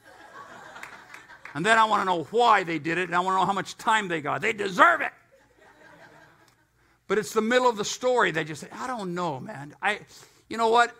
And 1.55 1.65
then 1.65 1.77
I 1.79 1.85
want 1.85 2.01
to 2.01 2.05
know 2.05 2.23
why 2.31 2.63
they 2.63 2.79
did 2.79 2.97
it, 2.97 3.03
and 3.03 3.15
I 3.15 3.19
want 3.21 3.35
to 3.35 3.39
know 3.39 3.45
how 3.45 3.53
much 3.53 3.77
time 3.77 4.09
they 4.09 4.19
got. 4.19 4.41
They 4.41 4.51
deserve 4.51 4.99
it. 4.99 5.11
But 7.07 7.17
it's 7.17 7.31
the 7.31 7.41
middle 7.41 7.69
of 7.69 7.77
the 7.77 7.85
story. 7.85 8.31
They 8.31 8.43
just 8.43 8.59
say, 8.59 8.67
I 8.73 8.87
don't 8.87 9.15
know, 9.15 9.39
man. 9.39 9.73
I, 9.81 9.99
you 10.49 10.57
know 10.57 10.67
what? 10.67 10.93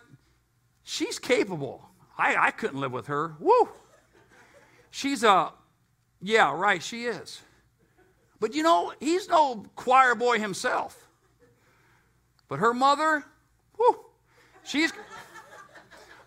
She's 0.84 1.20
capable. 1.20 1.84
I, 2.18 2.38
I 2.38 2.52
couldn't 2.52 2.80
live 2.80 2.94
with 2.94 3.08
her. 3.08 3.36
Woo! 3.38 3.68
She's 4.92 5.26
a, 5.26 5.52
yeah, 6.22 6.56
right, 6.56 6.82
she 6.82 7.04
is. 7.04 7.42
But 8.40 8.56
you 8.56 8.64
know, 8.64 8.94
he's 9.02 9.28
no 9.28 9.66
choir 9.76 10.16
boy 10.16 10.40
himself. 10.40 11.10
But 12.48 12.60
her 12.60 12.74
mother, 12.74 13.26
whoo, 13.78 14.00
she's, 14.64 14.94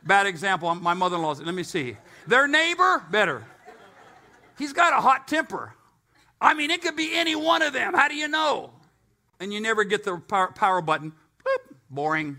bad 0.03 0.27
example. 0.27 0.75
My 0.75 0.93
mother 0.93 1.17
in 1.17 1.23
law's, 1.23 1.41
let 1.41 1.55
me 1.55 1.63
see. 1.63 1.97
Their 2.27 2.47
neighbor, 2.47 3.03
better. 3.11 3.47
He's 4.59 4.73
got 4.73 4.93
a 4.93 5.01
hot 5.01 5.29
temper. 5.29 5.73
I 6.41 6.55
mean, 6.55 6.71
it 6.71 6.83
could 6.83 6.97
be 6.97 7.15
any 7.15 7.37
one 7.37 7.63
of 7.63 7.73
them. 7.73 7.95
How 7.95 8.09
do 8.09 8.15
you 8.15 8.29
know? 8.29 8.73
And 9.41 9.53
you 9.53 9.61
never 9.61 9.85
get 9.85 10.05
the 10.05 10.19
power, 10.19 10.53
power 10.53 10.83
button. 10.83 11.13
Boop, 11.45 11.75
boring. 11.91 12.37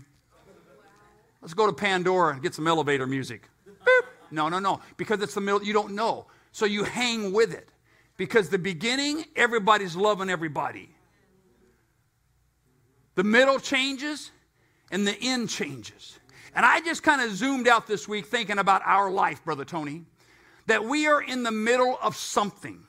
Let's 1.40 1.54
go 1.54 1.66
to 1.66 1.72
Pandora 1.72 2.34
and 2.34 2.42
get 2.42 2.54
some 2.54 2.66
elevator 2.66 3.06
music. 3.06 3.48
Boop. 3.66 4.02
No, 4.30 4.50
no, 4.50 4.58
no. 4.58 4.80
Because 4.98 5.22
it's 5.22 5.34
the 5.34 5.40
middle, 5.40 5.62
you 5.64 5.72
don't 5.72 5.94
know. 5.94 6.26
So 6.52 6.66
you 6.66 6.84
hang 6.84 7.32
with 7.32 7.54
it. 7.54 7.70
Because 8.18 8.50
the 8.50 8.58
beginning, 8.58 9.24
everybody's 9.34 9.96
loving 9.96 10.28
everybody. 10.28 10.90
The 13.14 13.24
middle 13.24 13.58
changes 13.58 14.30
and 14.90 15.06
the 15.06 15.16
end 15.22 15.48
changes. 15.48 16.18
And 16.54 16.66
I 16.66 16.80
just 16.80 17.02
kind 17.02 17.22
of 17.22 17.30
zoomed 17.30 17.66
out 17.66 17.86
this 17.86 18.06
week 18.06 18.26
thinking 18.26 18.58
about 18.58 18.82
our 18.84 19.10
life, 19.10 19.42
Brother 19.44 19.64
Tony 19.64 20.04
that 20.70 20.84
we 20.84 21.06
are 21.06 21.20
in 21.20 21.42
the 21.42 21.50
middle 21.50 21.98
of 22.02 22.16
something. 22.16 22.84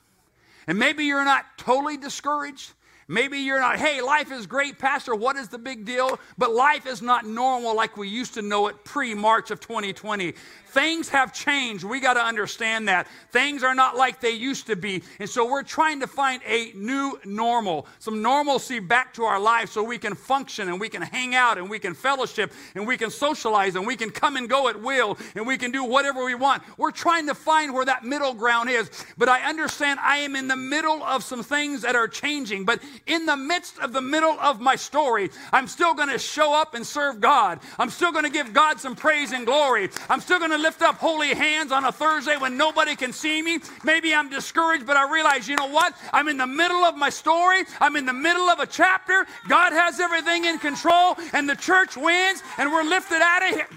And 0.67 0.77
maybe 0.77 1.05
you're 1.05 1.25
not 1.25 1.45
totally 1.57 1.97
discouraged. 1.97 2.73
Maybe 3.07 3.39
you're 3.39 3.59
not, 3.59 3.77
hey, 3.77 4.01
life 4.01 4.31
is 4.31 4.45
great, 4.45 4.79
Pastor. 4.79 5.15
What 5.15 5.35
is 5.35 5.49
the 5.49 5.57
big 5.57 5.85
deal? 5.85 6.19
But 6.37 6.53
life 6.53 6.85
is 6.85 7.01
not 7.01 7.25
normal 7.25 7.75
like 7.75 7.97
we 7.97 8.07
used 8.07 8.33
to 8.35 8.41
know 8.41 8.67
it 8.67 8.83
pre 8.83 9.13
March 9.13 9.51
of 9.51 9.59
2020. 9.59 10.33
Things 10.71 11.09
have 11.09 11.33
changed. 11.33 11.83
We 11.83 11.99
got 11.99 12.13
to 12.13 12.21
understand 12.21 12.87
that. 12.87 13.07
Things 13.31 13.61
are 13.61 13.75
not 13.75 13.97
like 13.97 14.21
they 14.21 14.31
used 14.31 14.67
to 14.67 14.77
be. 14.77 15.03
And 15.19 15.29
so 15.29 15.45
we're 15.45 15.63
trying 15.63 15.99
to 15.99 16.07
find 16.07 16.41
a 16.47 16.71
new 16.73 17.19
normal, 17.25 17.87
some 17.99 18.21
normalcy 18.21 18.79
back 18.79 19.13
to 19.15 19.23
our 19.23 19.39
lives 19.39 19.73
so 19.73 19.83
we 19.83 19.97
can 19.97 20.15
function 20.15 20.69
and 20.69 20.79
we 20.79 20.87
can 20.87 21.01
hang 21.01 21.35
out 21.35 21.57
and 21.57 21.69
we 21.69 21.77
can 21.77 21.93
fellowship 21.93 22.53
and 22.75 22.87
we 22.87 22.95
can 22.95 23.09
socialize 23.09 23.75
and 23.75 23.85
we 23.85 23.97
can 23.97 24.11
come 24.11 24.37
and 24.37 24.49
go 24.49 24.69
at 24.69 24.81
will 24.81 25.17
and 25.35 25.45
we 25.45 25.57
can 25.57 25.71
do 25.71 25.83
whatever 25.83 26.23
we 26.23 26.35
want. 26.35 26.63
We're 26.77 26.91
trying 26.91 27.27
to 27.27 27.35
find 27.35 27.73
where 27.73 27.83
that 27.83 28.05
middle 28.05 28.33
ground 28.33 28.69
is. 28.69 28.89
But 29.17 29.27
I 29.27 29.41
understand 29.41 29.99
I 29.99 30.17
am 30.17 30.37
in 30.37 30.47
the 30.47 30.55
middle 30.55 31.03
of 31.03 31.21
some 31.21 31.43
things 31.43 31.81
that 31.81 31.97
are 31.97 32.07
changing. 32.07 32.63
But 32.63 32.79
in 33.07 33.25
the 33.25 33.37
midst 33.37 33.79
of 33.79 33.93
the 33.93 34.01
middle 34.01 34.39
of 34.39 34.59
my 34.59 34.75
story, 34.75 35.29
I'm 35.51 35.67
still 35.67 35.93
going 35.93 36.09
to 36.09 36.19
show 36.19 36.53
up 36.53 36.73
and 36.75 36.85
serve 36.85 37.19
God. 37.19 37.59
I'm 37.79 37.89
still 37.89 38.11
going 38.11 38.25
to 38.25 38.29
give 38.29 38.53
God 38.53 38.79
some 38.79 38.95
praise 38.95 39.31
and 39.31 39.45
glory. 39.45 39.89
I'm 40.09 40.21
still 40.21 40.39
going 40.39 40.51
to 40.51 40.57
lift 40.57 40.81
up 40.81 40.95
holy 40.95 41.33
hands 41.33 41.71
on 41.71 41.85
a 41.85 41.91
Thursday 41.91 42.37
when 42.37 42.57
nobody 42.57 42.95
can 42.95 43.13
see 43.13 43.41
me. 43.41 43.59
Maybe 43.83 44.13
I'm 44.13 44.29
discouraged, 44.29 44.85
but 44.85 44.97
I 44.97 45.11
realize, 45.11 45.47
you 45.47 45.55
know 45.55 45.67
what? 45.67 45.95
I'm 46.13 46.27
in 46.27 46.37
the 46.37 46.47
middle 46.47 46.83
of 46.83 46.95
my 46.95 47.09
story. 47.09 47.63
I'm 47.79 47.95
in 47.95 48.05
the 48.05 48.13
middle 48.13 48.49
of 48.49 48.59
a 48.59 48.67
chapter. 48.67 49.25
God 49.47 49.73
has 49.73 49.99
everything 49.99 50.45
in 50.45 50.59
control, 50.59 51.17
and 51.33 51.49
the 51.49 51.55
church 51.55 51.97
wins, 51.97 52.43
and 52.57 52.71
we're 52.71 52.83
lifted 52.83 53.21
out 53.21 53.43
of 53.43 53.55
here. 53.55 53.67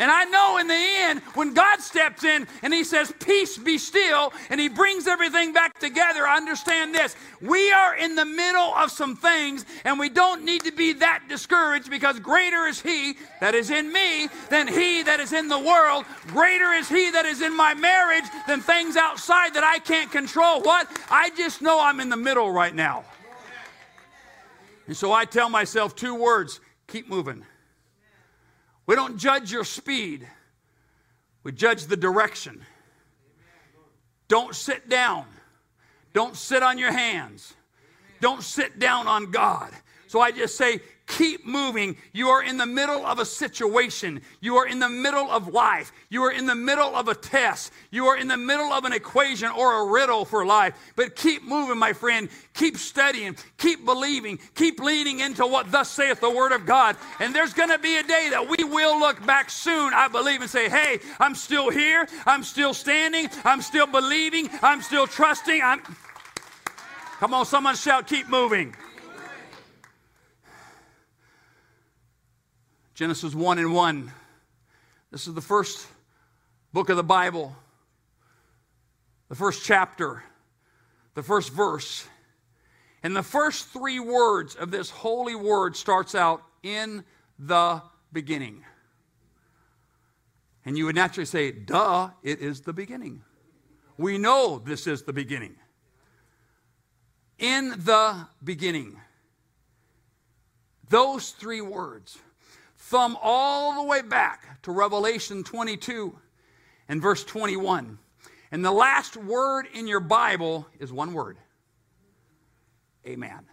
And 0.00 0.10
I 0.10 0.24
know 0.24 0.56
in 0.56 0.66
the 0.66 0.74
end, 0.74 1.20
when 1.34 1.52
God 1.52 1.80
steps 1.80 2.24
in 2.24 2.48
and 2.62 2.72
He 2.72 2.84
says, 2.84 3.12
Peace 3.20 3.58
be 3.58 3.76
still, 3.76 4.32
and 4.48 4.58
He 4.58 4.70
brings 4.70 5.06
everything 5.06 5.52
back 5.52 5.78
together, 5.78 6.26
I 6.26 6.38
understand 6.38 6.94
this. 6.94 7.14
We 7.42 7.70
are 7.70 7.94
in 7.96 8.14
the 8.14 8.24
middle 8.24 8.74
of 8.74 8.90
some 8.90 9.14
things, 9.14 9.66
and 9.84 9.98
we 9.98 10.08
don't 10.08 10.42
need 10.42 10.64
to 10.64 10.72
be 10.72 10.94
that 10.94 11.24
discouraged 11.28 11.90
because 11.90 12.18
greater 12.18 12.64
is 12.64 12.80
He 12.80 13.16
that 13.40 13.54
is 13.54 13.70
in 13.70 13.92
me 13.92 14.28
than 14.48 14.66
He 14.66 15.02
that 15.02 15.20
is 15.20 15.34
in 15.34 15.48
the 15.48 15.58
world. 15.58 16.06
Greater 16.28 16.72
is 16.72 16.88
He 16.88 17.10
that 17.10 17.26
is 17.26 17.42
in 17.42 17.54
my 17.54 17.74
marriage 17.74 18.24
than 18.46 18.62
things 18.62 18.96
outside 18.96 19.52
that 19.52 19.64
I 19.64 19.80
can't 19.80 20.10
control. 20.10 20.62
What? 20.62 20.88
I 21.10 21.28
just 21.36 21.60
know 21.60 21.78
I'm 21.78 22.00
in 22.00 22.08
the 22.08 22.16
middle 22.16 22.50
right 22.50 22.74
now. 22.74 23.04
And 24.86 24.96
so 24.96 25.12
I 25.12 25.26
tell 25.26 25.50
myself 25.50 25.94
two 25.94 26.14
words 26.14 26.58
keep 26.86 27.06
moving. 27.06 27.44
We 28.86 28.94
don't 28.94 29.16
judge 29.18 29.52
your 29.52 29.64
speed, 29.64 30.26
we 31.42 31.52
judge 31.52 31.86
the 31.86 31.96
direction. 31.96 32.64
Don't 34.28 34.54
sit 34.54 34.88
down. 34.88 35.26
Don't 36.12 36.36
sit 36.36 36.62
on 36.62 36.78
your 36.78 36.92
hands. 36.92 37.54
Don't 38.20 38.42
sit 38.42 38.78
down 38.78 39.08
on 39.08 39.32
God. 39.32 39.72
So 40.06 40.20
I 40.20 40.30
just 40.30 40.56
say, 40.56 40.80
Keep 41.10 41.44
moving. 41.44 41.96
You 42.12 42.28
are 42.28 42.42
in 42.42 42.56
the 42.56 42.66
middle 42.66 43.04
of 43.04 43.18
a 43.18 43.24
situation. 43.24 44.20
You 44.40 44.56
are 44.58 44.66
in 44.66 44.78
the 44.78 44.88
middle 44.88 45.28
of 45.28 45.48
life. 45.48 45.92
You 46.08 46.22
are 46.22 46.30
in 46.30 46.46
the 46.46 46.54
middle 46.54 46.94
of 46.94 47.08
a 47.08 47.16
test. 47.16 47.72
You 47.90 48.06
are 48.06 48.16
in 48.16 48.28
the 48.28 48.36
middle 48.36 48.72
of 48.72 48.84
an 48.84 48.92
equation 48.92 49.50
or 49.50 49.82
a 49.82 49.92
riddle 49.92 50.24
for 50.24 50.46
life. 50.46 50.74
But 50.94 51.16
keep 51.16 51.42
moving, 51.42 51.78
my 51.78 51.94
friend. 51.94 52.28
Keep 52.54 52.76
studying. 52.76 53.36
Keep 53.58 53.84
believing. 53.84 54.38
Keep 54.54 54.78
leaning 54.78 55.18
into 55.18 55.44
what 55.44 55.72
thus 55.72 55.90
saith 55.90 56.20
the 56.20 56.30
Word 56.30 56.52
of 56.52 56.64
God. 56.64 56.96
And 57.18 57.34
there's 57.34 57.54
going 57.54 57.70
to 57.70 57.78
be 57.78 57.96
a 57.96 58.04
day 58.04 58.28
that 58.30 58.48
we 58.48 58.62
will 58.62 59.00
look 59.00 59.24
back 59.26 59.50
soon, 59.50 59.92
I 59.92 60.06
believe, 60.06 60.42
and 60.42 60.50
say, 60.50 60.68
hey, 60.68 61.00
I'm 61.18 61.34
still 61.34 61.70
here. 61.70 62.06
I'm 62.24 62.44
still 62.44 62.72
standing. 62.72 63.28
I'm 63.44 63.62
still 63.62 63.88
believing. 63.88 64.48
I'm 64.62 64.80
still 64.80 65.08
trusting. 65.08 65.60
I'm. 65.60 65.82
Come 67.18 67.34
on, 67.34 67.44
someone 67.44 67.74
shout, 67.74 68.06
keep 68.06 68.28
moving. 68.28 68.74
Genesis 73.00 73.34
1 73.34 73.58
and 73.58 73.72
1. 73.72 74.12
This 75.10 75.26
is 75.26 75.32
the 75.32 75.40
first 75.40 75.86
book 76.74 76.90
of 76.90 76.98
the 76.98 77.02
Bible, 77.02 77.56
the 79.30 79.34
first 79.34 79.64
chapter, 79.64 80.22
the 81.14 81.22
first 81.22 81.50
verse. 81.50 82.06
And 83.02 83.16
the 83.16 83.22
first 83.22 83.68
three 83.68 84.00
words 84.00 84.54
of 84.54 84.70
this 84.70 84.90
holy 84.90 85.34
word 85.34 85.76
starts 85.76 86.14
out 86.14 86.42
in 86.62 87.02
the 87.38 87.80
beginning. 88.12 88.66
And 90.66 90.76
you 90.76 90.84
would 90.84 90.94
naturally 90.94 91.24
say, 91.24 91.52
duh, 91.52 92.10
it 92.22 92.40
is 92.40 92.60
the 92.60 92.74
beginning. 92.74 93.22
We 93.96 94.18
know 94.18 94.58
this 94.58 94.86
is 94.86 95.04
the 95.04 95.14
beginning. 95.14 95.54
In 97.38 97.70
the 97.70 98.26
beginning. 98.44 99.00
Those 100.90 101.30
three 101.30 101.62
words 101.62 102.18
thumb 102.90 103.16
all 103.22 103.76
the 103.76 103.88
way 103.88 104.02
back 104.02 104.60
to 104.62 104.72
Revelation 104.72 105.44
22 105.44 106.12
and 106.88 107.00
verse 107.00 107.22
21. 107.24 107.98
And 108.50 108.64
the 108.64 108.72
last 108.72 109.16
word 109.16 109.68
in 109.72 109.86
your 109.86 110.00
Bible 110.00 110.66
is 110.78 110.92
one 110.92 111.14
word 111.14 111.38
Amen. 113.06 113.46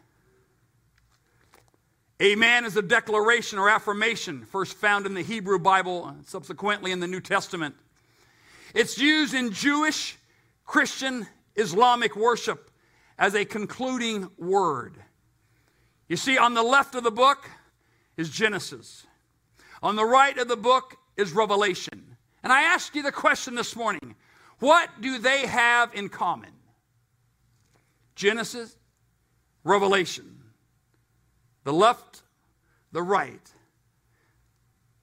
Amen 2.21 2.65
is 2.65 2.75
a 2.75 2.81
declaration 2.81 3.59
or 3.59 3.69
affirmation, 3.69 4.43
first 4.45 4.75
found 4.75 5.05
in 5.05 5.13
the 5.13 5.21
Hebrew 5.21 5.59
Bible, 5.59 6.15
subsequently 6.25 6.91
in 6.91 6.99
the 6.99 7.07
New 7.07 7.21
Testament. 7.21 7.75
It's 8.73 8.97
used 8.97 9.35
in 9.35 9.53
Jewish, 9.53 10.17
Christian, 10.65 11.27
Islamic 11.55 12.15
worship 12.15 12.71
as 13.19 13.35
a 13.35 13.45
concluding 13.45 14.29
word. 14.37 14.95
You 16.09 16.17
see, 16.17 16.39
on 16.39 16.55
the 16.55 16.63
left 16.63 16.95
of 16.95 17.03
the 17.03 17.11
book 17.11 17.49
is 18.17 18.31
Genesis. 18.31 19.05
On 19.81 19.95
the 19.95 20.05
right 20.05 20.37
of 20.37 20.47
the 20.47 20.57
book 20.57 20.97
is 21.15 21.31
Revelation. 21.31 22.17
And 22.43 22.51
I 22.53 22.63
ask 22.63 22.95
you 22.95 23.03
the 23.03 23.11
question 23.11 23.55
this 23.55 23.75
morning 23.75 24.15
what 24.59 24.89
do 25.01 25.19
they 25.19 25.45
have 25.45 25.93
in 25.93 26.09
common? 26.09 26.51
Genesis, 28.15 28.75
Revelation. 29.63 30.41
The 31.63 31.73
left 31.73 32.23
the 32.91 33.03
right? 33.03 33.53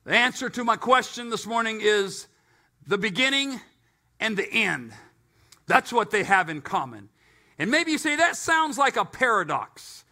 The 0.05 0.17
answer 0.17 0.51
to 0.51 0.65
my 0.65 0.77
question 0.77 1.31
this 1.31 1.47
morning 1.47 1.81
is 1.81 2.27
the 2.87 2.99
beginning 2.99 3.61
and 4.19 4.37
the 4.37 4.51
end. 4.51 4.93
That's 5.67 5.93
what 5.93 6.11
they 6.11 6.25
have 6.25 6.49
in 6.49 6.61
common. 6.61 7.09
And 7.59 7.71
maybe 7.71 7.93
you 7.93 7.99
say, 7.99 8.17
that 8.17 8.37
sounds 8.37 8.77
like 8.77 8.97
a 8.97 9.05
paradox. 9.05 10.05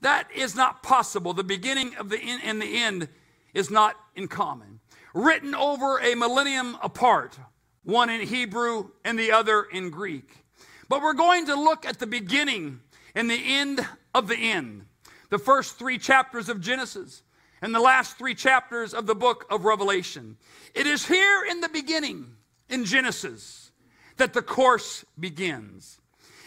That 0.00 0.28
is 0.34 0.54
not 0.54 0.82
possible. 0.82 1.32
The 1.32 1.44
beginning 1.44 1.96
of 1.96 2.08
the 2.08 2.18
end 2.18 2.42
and 2.44 2.62
the 2.62 2.76
end 2.76 3.08
is 3.52 3.70
not 3.70 3.96
in 4.16 4.28
common. 4.28 4.80
Written 5.14 5.54
over 5.54 5.98
a 6.00 6.14
millennium 6.14 6.76
apart, 6.82 7.38
one 7.82 8.10
in 8.10 8.26
Hebrew 8.26 8.90
and 9.04 9.18
the 9.18 9.32
other 9.32 9.62
in 9.62 9.90
Greek. 9.90 10.44
But 10.88 11.02
we're 11.02 11.14
going 11.14 11.46
to 11.46 11.54
look 11.54 11.86
at 11.86 11.98
the 11.98 12.06
beginning 12.06 12.80
and 13.14 13.30
the 13.30 13.42
end 13.44 13.86
of 14.14 14.28
the 14.28 14.36
end. 14.36 14.86
The 15.30 15.38
first 15.38 15.78
three 15.78 15.98
chapters 15.98 16.48
of 16.48 16.60
Genesis 16.60 17.22
and 17.62 17.74
the 17.74 17.80
last 17.80 18.18
three 18.18 18.34
chapters 18.34 18.92
of 18.92 19.06
the 19.06 19.14
book 19.14 19.46
of 19.50 19.64
Revelation. 19.64 20.36
It 20.74 20.86
is 20.86 21.06
here 21.06 21.44
in 21.48 21.60
the 21.60 21.68
beginning, 21.68 22.36
in 22.68 22.84
Genesis, 22.84 23.70
that 24.16 24.32
the 24.32 24.42
course 24.42 25.04
begins. 25.18 25.98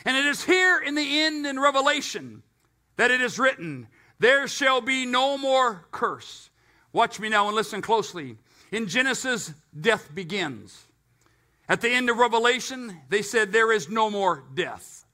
And 0.06 0.16
it 0.16 0.26
is 0.26 0.44
here 0.44 0.80
in 0.80 0.96
the 0.96 1.22
end 1.22 1.46
in 1.46 1.60
Revelation 1.60 2.44
that 2.98 3.12
it 3.12 3.22
is 3.22 3.40
written, 3.40 3.88
There 4.20 4.48
shall 4.48 4.82
be 4.82 5.06
no 5.06 5.38
more 5.38 5.88
curse. 5.92 6.50
Watch 6.98 7.20
me 7.20 7.30
now 7.30 7.46
and 7.46 7.56
listen 7.56 7.80
closely. 7.80 8.38
In 8.72 8.88
Genesis, 8.88 9.54
death 9.80 10.10
begins. 10.16 10.84
At 11.70 11.80
the 11.80 11.92
end 11.92 12.10
of 12.10 12.18
Revelation, 12.18 12.98
they 13.10 13.22
said, 13.22 13.52
There 13.52 13.72
is 13.72 13.88
no 13.88 14.10
more 14.10 14.44
death. 14.56 15.06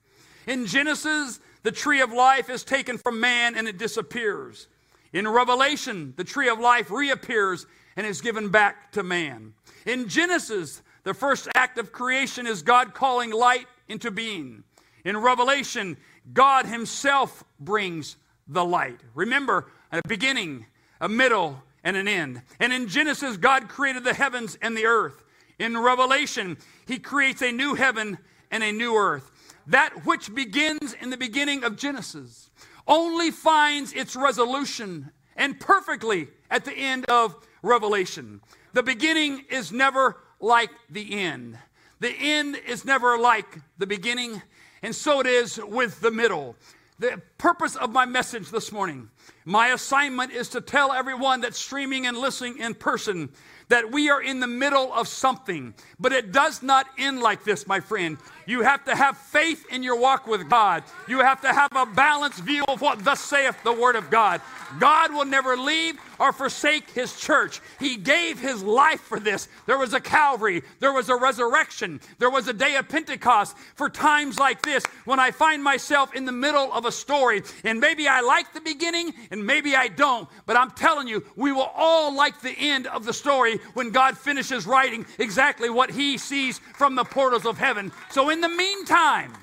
In 0.47 0.65
Genesis, 0.65 1.41
the 1.63 1.73
tree 1.73 1.99
of 1.99 2.13
life 2.13 2.49
is 2.49 2.63
taken 2.63 2.97
from 2.97 3.19
man 3.19 3.57
and 3.57 3.67
it 3.67 3.77
disappears. 3.77 4.69
In 5.11 5.27
Revelation, 5.27 6.13
the 6.15 6.23
tree 6.23 6.47
of 6.47 6.57
life 6.57 6.89
reappears 6.89 7.65
and 7.97 8.07
is 8.07 8.21
given 8.21 8.47
back 8.47 8.93
to 8.93 9.03
man. 9.03 9.53
In 9.85 10.07
Genesis, 10.07 10.81
the 11.03 11.13
first 11.13 11.49
act 11.53 11.77
of 11.77 11.91
creation 11.91 12.47
is 12.47 12.61
God 12.61 12.93
calling 12.93 13.29
light 13.29 13.67
into 13.89 14.09
being. 14.09 14.63
In 15.03 15.17
Revelation, 15.17 15.97
God 16.31 16.65
Himself 16.65 17.43
brings 17.59 18.15
the 18.47 18.63
light. 18.63 19.01
Remember, 19.15 19.69
a 19.91 19.99
beginning, 20.07 20.65
a 21.01 21.09
middle, 21.09 21.61
and 21.83 21.97
an 21.97 22.07
end. 22.07 22.41
And 22.59 22.71
in 22.71 22.87
Genesis, 22.87 23.37
God 23.37 23.67
created 23.67 24.03
the 24.03 24.13
heavens 24.13 24.57
and 24.61 24.75
the 24.75 24.85
earth. 24.85 25.23
In 25.59 25.77
Revelation, 25.77 26.57
He 26.85 26.99
creates 26.99 27.41
a 27.41 27.51
new 27.51 27.75
heaven 27.75 28.17
and 28.51 28.63
a 28.63 28.71
new 28.71 28.95
earth. 28.95 29.31
That 29.67 30.05
which 30.05 30.33
begins 30.33 30.93
in 31.01 31.09
the 31.09 31.17
beginning 31.17 31.63
of 31.63 31.77
Genesis 31.77 32.49
only 32.87 33.31
finds 33.31 33.93
its 33.93 34.15
resolution 34.15 35.11
and 35.35 35.59
perfectly 35.59 36.27
at 36.49 36.65
the 36.65 36.73
end 36.73 37.05
of 37.05 37.35
Revelation. 37.61 38.41
The 38.73 38.83
beginning 38.83 39.45
is 39.49 39.71
never 39.71 40.17
like 40.39 40.69
the 40.89 41.19
end. 41.19 41.57
The 41.99 42.11
end 42.11 42.57
is 42.67 42.83
never 42.83 43.17
like 43.17 43.59
the 43.77 43.87
beginning, 43.87 44.41
and 44.81 44.93
so 44.93 45.21
it 45.21 45.27
is 45.27 45.57
with 45.57 46.01
the 46.01 46.11
middle. 46.11 46.55
The 46.99 47.21
purpose 47.37 47.75
of 47.75 47.91
my 47.91 48.05
message 48.05 48.49
this 48.49 48.71
morning, 48.71 49.09
my 49.45 49.69
assignment 49.69 50.31
is 50.31 50.49
to 50.49 50.61
tell 50.61 50.91
everyone 50.91 51.41
that's 51.41 51.59
streaming 51.59 52.07
and 52.07 52.17
listening 52.17 52.59
in 52.59 52.73
person 52.73 53.29
that 53.69 53.91
we 53.91 54.09
are 54.09 54.21
in 54.21 54.39
the 54.39 54.47
middle 54.47 54.93
of 54.93 55.07
something. 55.07 55.73
But 55.99 56.11
it 56.11 56.31
does 56.31 56.61
not 56.61 56.85
end 56.97 57.21
like 57.21 57.43
this, 57.43 57.65
my 57.65 57.79
friend. 57.79 58.17
You 58.45 58.61
have 58.61 58.85
to 58.85 58.95
have 58.95 59.17
faith 59.17 59.65
in 59.71 59.83
your 59.83 59.97
walk 59.97 60.27
with 60.27 60.49
God. 60.49 60.83
You 61.07 61.19
have 61.19 61.41
to 61.41 61.53
have 61.53 61.71
a 61.75 61.85
balanced 61.85 62.39
view 62.39 62.63
of 62.67 62.81
what 62.81 63.03
thus 63.03 63.21
saith 63.21 63.55
the 63.63 63.73
Word 63.73 63.95
of 63.95 64.09
God. 64.09 64.41
God 64.79 65.13
will 65.13 65.25
never 65.25 65.57
leave 65.57 65.99
or 66.23 66.31
forsake 66.31 66.89
His 66.91 67.19
church. 67.19 67.59
He 67.79 67.97
gave 67.97 68.39
His 68.39 68.63
life 68.63 69.01
for 69.01 69.19
this. 69.19 69.49
There 69.65 69.77
was 69.77 69.93
a 69.93 69.99
Calvary, 69.99 70.63
there 70.79 70.93
was 70.93 71.09
a 71.09 71.17
resurrection, 71.17 71.99
there 72.17 72.29
was 72.29 72.47
a 72.47 72.53
day 72.53 72.77
of 72.77 72.87
Pentecost 72.87 73.57
for 73.75 73.89
times 73.89 74.39
like 74.39 74.61
this 74.61 74.85
when 75.03 75.19
I 75.19 75.31
find 75.31 75.61
myself 75.61 76.15
in 76.15 76.23
the 76.23 76.31
middle 76.31 76.71
of 76.71 76.85
a 76.85 76.93
story. 76.93 77.43
And 77.65 77.81
maybe 77.81 78.07
I 78.07 78.21
like 78.21 78.53
the 78.53 78.61
beginning 78.61 79.13
and 79.31 79.45
maybe 79.45 79.75
I 79.75 79.89
don't, 79.89 80.29
but 80.45 80.55
I'm 80.55 80.71
telling 80.71 81.09
you, 81.09 81.25
we 81.35 81.51
will 81.51 81.69
all 81.75 82.15
like 82.15 82.39
the 82.39 82.55
end 82.57 82.87
of 82.87 83.03
the 83.03 83.13
story 83.13 83.59
when 83.73 83.91
God 83.91 84.17
finishes 84.17 84.65
writing 84.65 85.05
exactly 85.19 85.69
what 85.69 85.91
He 85.91 86.17
sees 86.17 86.59
from 86.73 86.95
the 86.95 87.03
portals 87.03 87.45
of 87.45 87.57
heaven. 87.57 87.91
So, 88.11 88.29
in 88.29 88.39
the 88.39 88.47
meantime, 88.47 89.33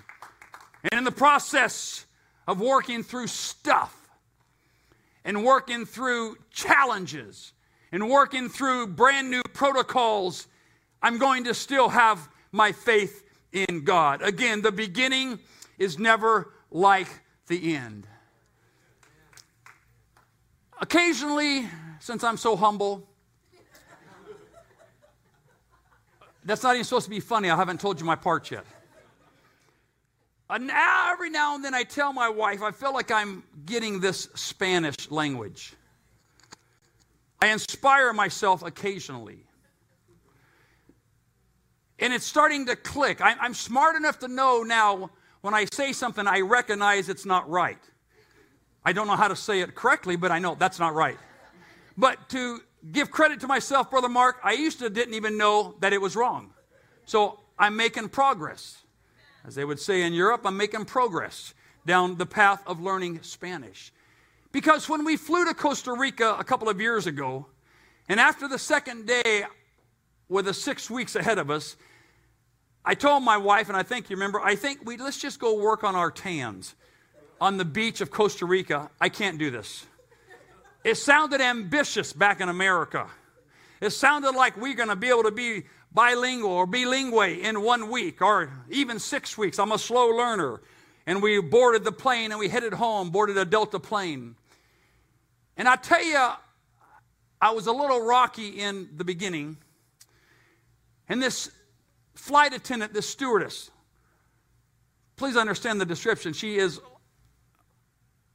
and 0.85 0.95
in 0.97 1.05
the 1.05 1.13
process 1.13 2.07
of 2.49 2.59
working 2.59 3.03
through 3.03 3.27
stuff 3.27 4.00
and 5.25 5.45
working 5.45 5.85
through 5.87 6.37
challenges 6.51 7.53
and 7.93 8.09
working 8.09 8.49
through 8.49 8.89
brand 8.89 9.31
new 9.31 9.43
protocols, 9.53 10.47
I'm 11.03 11.19
going 11.19 11.45
to 11.45 11.55
still 11.55 11.89
have 11.89 12.29
my 12.53 12.73
faith 12.73 13.25
in 13.53 13.85
God. 13.85 14.23
Again, 14.23 14.63
the 14.63 14.73
beginning 14.73 15.39
is 15.79 15.99
never 15.99 16.53
like 16.71 17.09
the 17.47 17.75
end. 17.75 18.07
Occasionally, 20.81 21.69
since 21.99 22.25
I'm 22.25 22.37
so 22.37 22.57
humble, 22.57 23.07
that's 26.45 26.63
not 26.63 26.75
even 26.75 26.85
supposed 26.85 27.05
to 27.05 27.11
be 27.11 27.21
funny. 27.21 27.51
I 27.51 27.57
haven't 27.57 27.81
told 27.81 28.01
you 28.01 28.07
my 28.07 28.17
part 28.17 28.51
yet. 28.51 28.65
And 30.51 30.67
now, 30.67 31.13
every 31.13 31.31
now 31.31 31.55
and 31.55 31.65
then, 31.65 31.75
I 31.75 31.85
tell 31.85 32.13
my 32.13 32.29
wife, 32.29 32.63
I 32.63 32.73
feel 32.73 32.93
like 32.93 33.11
I'm 33.11 33.45
getting 33.67 34.01
this 34.01 34.29
Spanish 34.35 35.11
language. 35.11 35.75
I 37.41 37.49
inspire 37.49 38.13
myself 38.13 38.63
occasionally. 38.63 39.39
And 42.01 42.13
it's 42.13 42.27
starting 42.27 42.67
to 42.67 42.77
click. 42.77 43.21
I'm 43.21 43.55
smart 43.55 43.95
enough 43.95 44.19
to 44.21 44.29
know 44.29 44.63
now 44.63 45.11
when 45.43 45.55
I 45.55 45.67
say 45.73 45.93
something, 45.93 46.27
I 46.27 46.41
recognize 46.41 47.09
it's 47.09 47.27
not 47.27 47.49
right. 47.49 47.79
I 48.85 48.93
don't 48.93 49.07
know 49.07 49.17
how 49.17 49.29
to 49.29 49.37
say 49.37 49.61
it 49.61 49.75
correctly, 49.75 50.17
but 50.17 50.31
I 50.31 50.39
know 50.39 50.55
that's 50.55 50.79
not 50.79 50.95
right. 50.95 51.19
But 51.97 52.29
to 52.31 52.61
give 52.93 53.11
credit 53.11 53.41
to 53.41 53.47
myself, 53.47 53.91
Brother 53.91 54.09
Mark, 54.09 54.39
I 54.43 54.53
used 54.53 54.79
to 54.81 54.91
didn't 54.91 55.15
even 55.15 55.37
know 55.37 55.77
that 55.81 55.93
it 55.93 56.01
was 56.01 56.17
wrong. 56.17 56.51
So 57.05 57.39
I'm 57.59 57.77
making 57.77 58.09
progress. 58.09 58.79
As 59.51 59.57
they 59.57 59.65
would 59.65 59.81
say 59.81 60.03
in 60.03 60.13
Europe, 60.13 60.43
I'm 60.45 60.57
making 60.57 60.85
progress 60.85 61.55
down 61.85 62.19
the 62.19 62.25
path 62.25 62.63
of 62.69 62.81
learning 62.81 63.19
Spanish. 63.23 63.93
Because 64.53 64.89
when 64.89 65.05
we 65.05 65.17
flew 65.17 65.45
to 65.45 65.55
Costa 65.55 65.93
Rica 65.93 66.37
a 66.39 66.45
couple 66.45 66.69
of 66.69 66.81
years 66.81 67.09
ago, 67.09 67.47
and 68.09 68.21
after 68.21 68.47
the 68.47 68.61
second 68.61 69.09
day, 69.09 69.43
with 70.29 70.45
the 70.45 70.55
six 70.55 70.89
weeks 70.89 71.17
ahead 71.17 71.39
of 71.39 71.51
us, 71.51 71.75
I 72.85 72.95
told 72.95 73.25
my 73.25 73.39
wife, 73.39 73.67
and 73.67 73.77
I 73.77 73.83
think 73.83 74.09
you 74.09 74.15
remember, 74.15 74.41
I 74.41 74.55
think 74.55 74.87
we 74.87 74.97
let's 74.97 75.19
just 75.19 75.41
go 75.41 75.59
work 75.59 75.83
on 75.83 75.97
our 75.97 76.13
tans 76.13 76.77
on 77.41 77.57
the 77.57 77.65
beach 77.65 78.01
of 78.01 78.13
Costa 78.13 78.47
Rica. 78.47 78.89
I 79.01 79.09
can't 79.09 79.37
do 79.37 79.51
this. 79.51 79.85
It 80.85 80.95
sounded 80.95 81.41
ambitious 81.41 82.13
back 82.13 82.41
in 82.41 82.49
America. 82.49 83.09
It 83.81 83.91
sounded 83.91 84.37
like 84.37 84.57
we're 84.57 84.75
going 84.75 84.91
to 84.91 84.97
be 84.97 85.09
able 85.09 85.25
to 85.25 85.33
be 85.33 85.65
bilingual 85.93 86.51
or 86.51 86.67
bilingue 86.67 87.39
in 87.39 87.63
one 87.63 87.91
week 87.91 88.23
or 88.23 88.51
even 88.71 88.99
six 88.99 89.37
weeks. 89.37 89.59
I'm 89.59 89.73
a 89.73 89.79
slow 89.79 90.09
learner. 90.09 90.61
And 91.07 91.23
we 91.23 91.41
boarded 91.41 91.85
the 91.85 91.93
plane 91.93 92.31
and 92.31 92.39
we 92.39 92.49
headed 92.49 92.75
home, 92.75 93.11
boarded 93.11 93.37
a 93.37 93.45
Delta 93.45 93.81
plane. 93.81 94.37
And 95.57 95.67
I 95.69 95.77
tell 95.77 96.03
you, 96.03 96.29
I 97.41 97.51
was 97.51 97.67
a 97.67 97.73
little 97.73 98.03
rocky 98.03 98.49
in 98.49 98.89
the 98.97 99.05
beginning. 99.05 99.57
And 101.09 101.21
this 101.23 101.51
flight 102.15 102.53
attendant, 102.53 102.93
this 102.93 103.09
stewardess, 103.09 103.71
please 105.17 105.37
understand 105.37 105.81
the 105.81 105.87
description. 105.87 106.33
She 106.33 106.57
is 106.57 106.81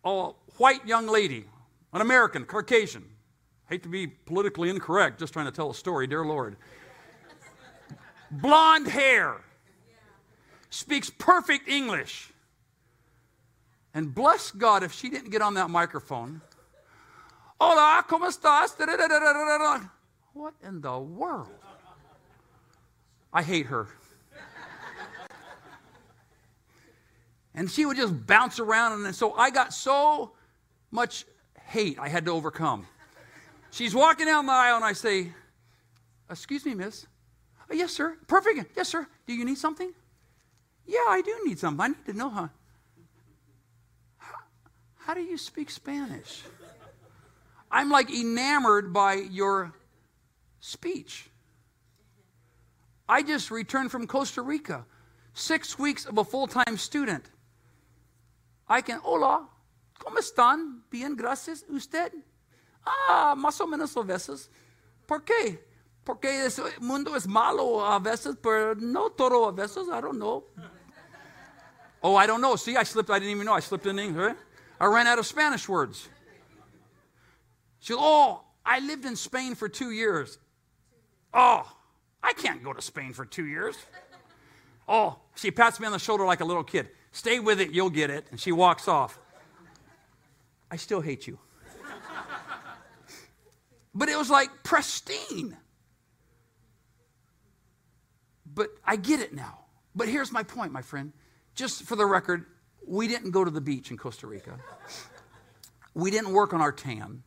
a 0.04 0.32
white 0.58 0.86
young 0.86 1.08
lady, 1.08 1.46
an 1.94 2.02
American, 2.02 2.46
Caucasian. 2.46 3.06
Hate 3.70 3.84
to 3.84 3.90
be 3.90 4.06
politically 4.08 4.70
incorrect, 4.70 5.20
just 5.20 5.34
trying 5.34 5.46
to 5.46 5.52
tell 5.52 5.72
a 5.72 5.76
story, 5.76 6.08
dear 6.08 6.26
Lord 6.26 6.58
blonde 8.32 8.88
hair, 8.88 9.42
speaks 10.70 11.10
perfect 11.10 11.68
English. 11.68 12.32
And 13.94 14.14
bless 14.14 14.52
God 14.52 14.84
if 14.84 14.92
she 14.92 15.10
didn't 15.10 15.30
get 15.30 15.42
on 15.42 15.54
that 15.54 15.70
microphone. 15.70 16.42
Hola, 17.60 18.04
¿cómo 18.08 18.28
estás? 18.28 18.76
What 20.34 20.54
in 20.62 20.82
the 20.82 21.00
world? 21.00 21.50
I 23.32 23.42
hate 23.42 23.68
her. 23.68 23.88
and 27.54 27.72
she 27.72 27.86
would 27.86 27.96
just 27.96 28.28
bounce 28.28 28.60
around. 28.60 29.06
And 29.06 29.16
so 29.16 29.34
I 29.34 29.50
got 29.50 29.74
so 29.74 30.34
much 30.92 31.26
hate 31.66 31.98
I 32.00 32.10
had 32.10 32.26
to 32.26 32.32
overcome. 32.32 32.86
She's 33.72 33.96
walking 33.96 34.26
down 34.26 34.46
the 34.46 34.54
aisle, 34.54 34.78
and 34.78 34.86
I 34.86 34.94
say, 34.94 35.32
Excuse 36.30 36.66
me, 36.66 36.74
miss. 36.74 37.06
Oh, 37.70 37.74
yes, 37.74 37.92
sir. 37.92 38.18
Perfect. 38.28 38.72
Yes, 38.76 38.90
sir. 38.90 39.08
Do 39.26 39.34
you 39.34 39.46
need 39.46 39.58
something? 39.58 39.92
Yeah, 40.86 41.00
I 41.10 41.22
do 41.22 41.36
need 41.46 41.60
something. 41.60 41.82
I 41.82 41.88
need 41.88 42.06
to 42.06 42.14
know 42.14 42.30
how. 42.30 42.50
How, 44.18 44.36
how 44.98 45.14
do 45.14 45.22
you 45.22 45.38
speak 45.38 45.72
Spanish? 45.72 46.44
I'm 47.72 47.90
like 47.90 48.12
enamored 48.12 48.94
by 48.94 49.16
your 49.16 49.74
speech. 50.60 51.30
I 53.08 53.22
just 53.22 53.52
returned 53.52 53.92
from 53.92 54.08
Costa 54.08 54.42
Rica, 54.42 54.86
six 55.34 55.78
weeks 55.78 56.06
of 56.06 56.18
a 56.18 56.24
full 56.24 56.48
time 56.48 56.78
student. 56.78 57.26
I 58.68 58.82
can, 58.82 59.00
hola, 59.04 59.48
¿cómo 60.00 60.18
están? 60.18 60.82
Bien, 60.90 61.16
gracias. 61.16 61.64
¿Usted? 61.70 62.12
Ah, 62.86 63.36
más 63.38 63.60
o 63.60 63.68
menos 63.68 63.96
a 63.98 64.04
veces. 64.04 64.50
¿Por 65.08 65.22
qué? 65.22 65.60
Porque 66.06 66.26
el 66.26 66.52
mundo 66.82 67.16
es 67.16 67.28
malo 67.28 67.84
a 67.84 68.00
veces, 68.00 68.38
pero 68.42 68.76
no 68.76 69.10
todo 69.10 69.50
a 69.50 69.52
veces. 69.52 69.90
I 69.90 70.00
don't 70.00 70.20
know. 70.20 70.44
Oh, 72.04 72.16
I 72.16 72.28
don't 72.28 72.42
know. 72.42 72.56
See, 72.56 72.78
I 72.78 72.84
slipped. 72.84 73.10
I 73.10 73.18
didn't 73.18 73.32
even 73.32 73.46
know. 73.46 73.54
I 73.54 73.60
slipped 73.60 73.88
in 73.88 73.98
English. 73.98 74.36
I 74.80 74.86
ran 74.86 75.08
out 75.08 75.18
of 75.18 75.26
Spanish 75.26 75.68
words. 75.68 76.08
She 77.80 77.94
goes, 77.94 78.02
Oh, 78.02 78.42
I 78.64 78.80
lived 78.80 79.06
in 79.06 79.16
Spain 79.16 79.56
for 79.56 79.68
two 79.68 79.90
years. 79.90 80.38
Oh, 81.34 81.70
I 82.22 82.34
can't 82.34 82.64
go 82.64 82.72
to 82.74 82.82
Spain 82.82 83.14
for 83.14 83.26
two 83.26 83.46
years. 83.46 83.76
Oh, 84.88 85.18
she 85.34 85.50
pats 85.50 85.80
me 85.80 85.88
on 85.88 85.92
the 85.92 86.00
shoulder 86.00 86.26
like 86.26 86.42
a 86.42 86.46
little 86.46 86.64
kid. 86.64 86.90
Stay 87.12 87.40
with 87.40 87.60
it, 87.60 87.72
you'll 87.72 87.90
get 87.90 88.12
it. 88.12 88.28
And 88.30 88.40
she 88.40 88.52
walks 88.52 88.88
off. 88.88 89.18
I 90.70 90.76
still 90.76 91.02
hate 91.02 91.26
you. 91.26 91.40
but 93.96 94.10
it 94.10 94.18
was 94.18 94.30
like 94.30 94.50
pristine. 94.64 95.58
But 98.56 98.70
I 98.86 98.96
get 98.96 99.20
it 99.20 99.34
now. 99.34 99.60
But 99.94 100.08
here's 100.08 100.32
my 100.32 100.44
point, 100.44 100.72
my 100.72 100.82
friend. 100.82 101.14
Just 101.54 101.84
for 101.84 101.96
the 101.96 102.06
record, 102.06 102.46
we 102.88 103.08
didn't 103.08 103.32
go 103.32 103.44
to 103.44 103.52
the 103.52 103.62
beach 103.62 103.92
in 103.92 103.98
Costa 103.98 104.28
Rica. 104.28 104.58
We 105.94 106.12
didn't 106.12 106.34
work 106.34 106.54
on 106.54 106.62
our 106.62 106.72
tan. 106.72 107.24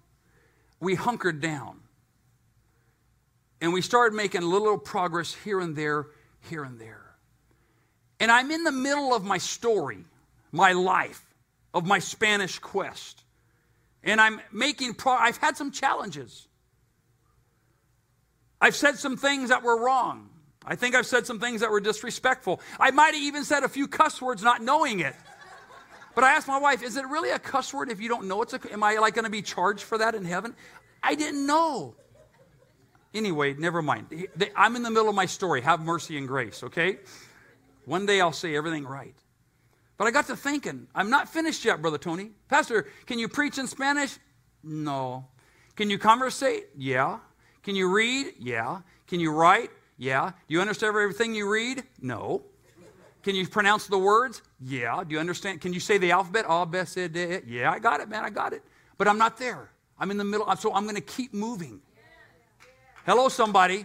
We 0.81 0.95
hunkered 0.95 1.41
down. 1.41 1.81
And 3.61 3.73
we 3.73 3.83
started 3.83 4.14
making 4.14 4.43
a 4.43 4.47
little 4.47 4.79
progress 4.79 5.35
here 5.35 5.61
and 5.61 5.75
there, 5.75 6.07
here 6.49 6.64
and 6.64 6.79
there. 6.79 7.05
And 8.21 8.31
I'm 8.31 8.51
in 8.51 8.64
the 8.64 8.73
middle 8.73 9.14
of 9.14 9.25
my 9.25 9.38
story, 9.38 10.05
my 10.53 10.73
life, 10.73 11.25
of 11.75 11.87
my 11.87 11.99
Spanish 11.99 12.59
quest. 12.59 13.25
And 14.05 14.21
I'm 14.21 14.41
making 14.53 14.95
pro 14.95 15.12
I've 15.12 15.38
had 15.38 15.57
some 15.57 15.71
challenges. 15.71 16.47
I've 18.61 18.77
said 18.77 18.97
some 18.99 19.17
things 19.17 19.51
that 19.51 19.62
were 19.62 19.83
wrong. 19.83 20.31
I 20.64 20.77
think 20.77 20.94
I've 20.94 21.07
said 21.07 21.27
some 21.27 21.40
things 21.40 21.61
that 21.61 21.71
were 21.71 21.81
disrespectful. 21.81 22.61
I 22.79 22.90
might 22.90 23.14
have 23.14 23.23
even 23.23 23.44
said 23.44 23.62
a 23.62 23.68
few 23.68 23.88
cuss 23.88 24.21
words 24.21 24.42
not 24.42 24.62
knowing 24.62 25.01
it. 25.01 25.14
But 26.14 26.25
I 26.25 26.33
asked 26.33 26.49
my 26.49 26.59
wife, 26.59 26.83
is 26.83 26.97
it 26.97 27.07
really 27.07 27.31
a 27.31 27.38
cuss 27.38 27.73
word 27.73 27.90
if 27.90 28.01
you 28.01 28.09
don't 28.09 28.27
know 28.27 28.42
it's 28.42 28.53
a 28.53 28.73
am 28.73 28.83
I 28.83 28.97
like 28.99 29.14
going 29.14 29.25
to 29.25 29.31
be 29.31 29.40
charged 29.40 29.85
for 29.85 29.99
that 29.99 30.14
in 30.14 30.25
heaven? 30.25 30.55
I 31.03 31.14
didn't 31.14 31.47
know. 31.47 31.94
Anyway, 33.14 33.55
never 33.55 33.81
mind. 33.83 34.27
I'm 34.57 34.77
in 34.77 34.83
the 34.83 34.90
middle 34.90 35.09
of 35.09 35.14
my 35.14 35.27
story. 35.27 35.61
Have 35.62 35.81
mercy 35.81 36.18
and 36.18 36.29
grace, 36.29 36.62
okay? 36.64 36.99
One 37.85 38.05
day 38.05 38.21
I'll 38.21 38.33
say 38.33 38.55
everything 38.57 38.85
right. 38.85 39.14
But 39.97 40.07
I 40.07 40.11
got 40.11 40.27
to 40.27 40.37
thinking, 40.37 40.88
I'm 40.94 41.09
not 41.09 41.29
finished 41.29 41.64
yet, 41.64 41.81
Brother 41.81 41.99
Tony. 41.99 42.33
Pastor, 42.49 42.87
can 43.07 43.18
you 43.18 43.29
preach 43.29 43.59
in 43.59 43.66
Spanish? 43.66 44.18
No. 44.62 45.27
Can 45.77 45.88
you 45.88 45.99
conversate? 45.99 46.66
Yeah. 46.77 47.18
Can 47.62 47.77
you 47.77 47.92
read? 47.92 48.35
Yeah. 48.38 48.81
Can 49.07 49.21
you 49.21 49.33
write? 49.33 49.71
Yeah. 49.98 50.30
Do 50.46 50.54
you 50.54 50.61
understand 50.61 50.96
everything 50.96 51.34
you 51.34 51.50
read? 51.50 51.82
No. 52.00 52.42
Can 53.22 53.34
you 53.34 53.46
pronounce 53.46 53.88
the 53.88 53.98
words? 53.98 54.42
Yeah. 54.61 55.02
Do 55.04 55.12
you 55.12 55.20
understand? 55.20 55.61
Can 55.61 55.72
you 55.72 55.80
say 55.80 55.98
the 55.98 56.12
alphabet? 56.12 56.46
Yeah, 56.48 57.72
I 57.72 57.78
got 57.80 58.00
it, 58.00 58.08
man. 58.08 58.24
I 58.24 58.30
got 58.30 58.52
it. 58.52 58.62
But 58.96 59.08
I'm 59.08 59.18
not 59.18 59.37
there. 59.37 59.70
I'm 59.98 60.11
in 60.11 60.16
the 60.16 60.24
middle. 60.24 60.46
So 60.56 60.72
I'm 60.72 60.84
going 60.84 60.94
to 60.94 61.00
keep 61.00 61.34
moving. 61.34 61.80
Hello, 63.04 63.28
somebody. 63.28 63.84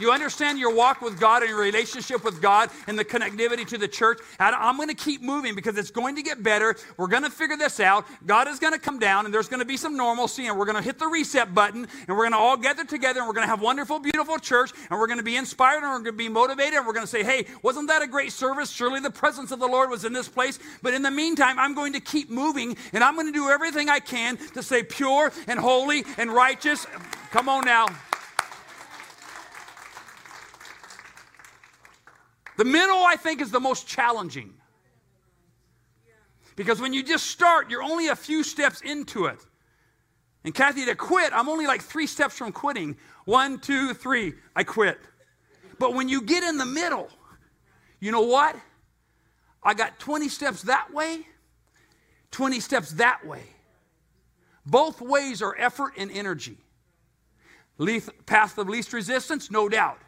You 0.00 0.10
understand 0.10 0.58
your 0.58 0.74
walk 0.74 1.00
with 1.00 1.20
God 1.20 1.42
and 1.42 1.50
your 1.50 1.60
relationship 1.60 2.24
with 2.24 2.40
God 2.40 2.70
and 2.86 2.98
the 2.98 3.04
connectivity 3.04 3.66
to 3.68 3.78
the 3.78 3.88
church? 3.88 4.18
I'm 4.38 4.76
going 4.76 4.88
to 4.88 4.94
keep 4.94 5.22
moving 5.22 5.54
because 5.54 5.76
it's 5.76 5.90
going 5.90 6.16
to 6.16 6.22
get 6.22 6.42
better. 6.42 6.76
We're 6.96 7.08
going 7.08 7.22
to 7.22 7.30
figure 7.30 7.56
this 7.56 7.80
out. 7.80 8.06
God 8.26 8.48
is 8.48 8.58
going 8.58 8.72
to 8.72 8.78
come 8.78 8.98
down 8.98 9.24
and 9.24 9.34
there's 9.34 9.48
going 9.48 9.60
to 9.60 9.66
be 9.66 9.76
some 9.76 9.96
normalcy 9.96 10.46
and 10.46 10.58
we're 10.58 10.64
going 10.64 10.76
to 10.76 10.82
hit 10.82 10.98
the 10.98 11.06
reset 11.06 11.54
button 11.54 11.86
and 12.08 12.16
we're 12.16 12.24
going 12.24 12.32
to 12.32 12.38
all 12.38 12.56
gather 12.56 12.84
together 12.84 13.20
and 13.20 13.28
we're 13.28 13.34
going 13.34 13.46
to 13.46 13.50
have 13.50 13.60
wonderful, 13.60 13.98
beautiful 13.98 14.38
church 14.38 14.72
and 14.90 14.98
we're 14.98 15.06
going 15.06 15.18
to 15.18 15.24
be 15.24 15.36
inspired 15.36 15.82
and 15.82 15.88
we're 15.88 15.98
going 15.98 16.04
to 16.04 16.12
be 16.12 16.28
motivated 16.28 16.74
and 16.74 16.86
we're 16.86 16.92
going 16.92 17.06
to 17.06 17.10
say, 17.10 17.22
hey, 17.22 17.46
wasn't 17.62 17.88
that 17.88 18.02
a 18.02 18.06
great 18.06 18.32
service? 18.32 18.70
Surely 18.70 19.00
the 19.00 19.10
presence 19.10 19.50
of 19.50 19.60
the 19.60 19.68
Lord 19.68 19.90
was 19.90 20.04
in 20.04 20.12
this 20.12 20.28
place. 20.28 20.58
But 20.82 20.94
in 20.94 21.02
the 21.02 21.10
meantime, 21.10 21.58
I'm 21.58 21.74
going 21.74 21.92
to 21.92 22.00
keep 22.00 22.30
moving 22.30 22.76
and 22.92 23.04
I'm 23.04 23.14
going 23.14 23.26
to 23.26 23.32
do 23.32 23.48
everything 23.50 23.88
I 23.88 24.00
can 24.00 24.36
to 24.54 24.62
stay 24.62 24.82
pure 24.82 25.32
and 25.46 25.58
holy 25.58 26.04
and 26.18 26.32
righteous. 26.32 26.86
Come 27.30 27.48
on 27.48 27.64
now. 27.64 27.86
The 32.62 32.68
middle, 32.68 33.02
I 33.02 33.16
think, 33.16 33.40
is 33.40 33.50
the 33.50 33.58
most 33.58 33.88
challenging. 33.88 34.54
Because 36.54 36.80
when 36.80 36.92
you 36.92 37.02
just 37.02 37.26
start, 37.26 37.68
you're 37.68 37.82
only 37.82 38.06
a 38.06 38.14
few 38.14 38.44
steps 38.44 38.82
into 38.82 39.26
it. 39.26 39.40
And 40.44 40.54
Kathy, 40.54 40.84
to 40.84 40.94
quit, 40.94 41.32
I'm 41.32 41.48
only 41.48 41.66
like 41.66 41.82
three 41.82 42.06
steps 42.06 42.38
from 42.38 42.52
quitting. 42.52 42.96
One, 43.24 43.58
two, 43.58 43.94
three, 43.94 44.34
I 44.54 44.62
quit. 44.62 45.00
But 45.80 45.94
when 45.94 46.08
you 46.08 46.22
get 46.22 46.44
in 46.44 46.56
the 46.56 46.64
middle, 46.64 47.08
you 47.98 48.12
know 48.12 48.20
what? 48.20 48.54
I 49.64 49.74
got 49.74 49.98
20 49.98 50.28
steps 50.28 50.62
that 50.62 50.94
way, 50.94 51.26
20 52.30 52.60
steps 52.60 52.92
that 52.92 53.26
way. 53.26 53.42
Both 54.64 55.00
ways 55.00 55.42
are 55.42 55.56
effort 55.58 55.94
and 55.96 56.12
energy. 56.12 56.58
path 58.26 58.56
of 58.56 58.68
least 58.68 58.92
resistance, 58.92 59.50
no 59.50 59.68
doubt 59.68 59.98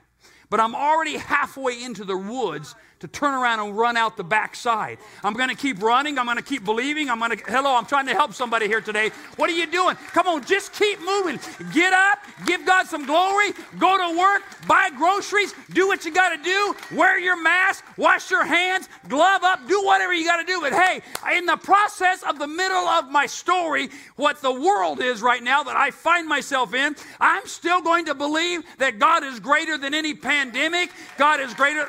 but 0.54 0.60
I'm 0.60 0.76
already 0.76 1.16
halfway 1.16 1.82
into 1.82 2.04
the 2.04 2.16
woods 2.16 2.76
to 3.04 3.08
turn 3.08 3.34
around 3.34 3.60
and 3.60 3.76
run 3.76 3.98
out 3.98 4.16
the 4.16 4.24
backside. 4.24 4.96
I'm 5.22 5.34
going 5.34 5.50
to 5.50 5.54
keep 5.54 5.82
running. 5.82 6.18
I'm 6.18 6.24
going 6.24 6.38
to 6.38 6.42
keep 6.42 6.64
believing. 6.64 7.10
I'm 7.10 7.18
going 7.18 7.36
to, 7.36 7.44
hello, 7.44 7.76
I'm 7.76 7.84
trying 7.84 8.06
to 8.06 8.14
help 8.14 8.32
somebody 8.32 8.66
here 8.66 8.80
today. 8.80 9.10
What 9.36 9.50
are 9.50 9.52
you 9.52 9.66
doing? 9.66 9.94
Come 10.12 10.26
on, 10.26 10.42
just 10.42 10.72
keep 10.72 10.98
moving. 11.00 11.38
Get 11.74 11.92
up, 11.92 12.18
give 12.46 12.64
God 12.64 12.86
some 12.86 13.04
glory, 13.04 13.52
go 13.78 13.98
to 13.98 14.18
work, 14.18 14.42
buy 14.66 14.88
groceries, 14.96 15.52
do 15.74 15.86
what 15.86 16.06
you 16.06 16.14
got 16.14 16.30
to 16.30 16.42
do, 16.42 16.74
wear 16.96 17.18
your 17.18 17.40
mask, 17.40 17.84
wash 17.98 18.30
your 18.30 18.44
hands, 18.44 18.88
glove 19.06 19.44
up, 19.44 19.68
do 19.68 19.84
whatever 19.84 20.14
you 20.14 20.24
got 20.24 20.38
to 20.38 20.46
do. 20.46 20.62
But 20.62 20.72
hey, 20.72 21.02
in 21.36 21.44
the 21.44 21.58
process 21.58 22.22
of 22.22 22.38
the 22.38 22.48
middle 22.48 22.88
of 22.88 23.10
my 23.10 23.26
story, 23.26 23.90
what 24.16 24.40
the 24.40 24.52
world 24.52 25.02
is 25.02 25.20
right 25.20 25.42
now 25.42 25.62
that 25.62 25.76
I 25.76 25.90
find 25.90 26.26
myself 26.26 26.72
in, 26.72 26.96
I'm 27.20 27.46
still 27.46 27.82
going 27.82 28.06
to 28.06 28.14
believe 28.14 28.62
that 28.78 28.98
God 28.98 29.24
is 29.24 29.40
greater 29.40 29.76
than 29.76 29.92
any 29.92 30.14
pandemic. 30.14 30.90
God 31.18 31.40
is 31.40 31.52
greater. 31.52 31.86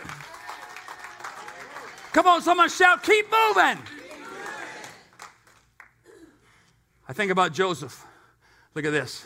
Come 2.15 2.27
on, 2.27 2.41
someone 2.41 2.69
shout, 2.69 3.03
keep 3.03 3.25
moving. 3.25 3.77
I 7.09 7.11
think 7.11 7.29
about 7.29 7.51
Joseph. 7.51 8.05
Look 8.73 8.85
at 8.85 8.93
this. 8.93 9.25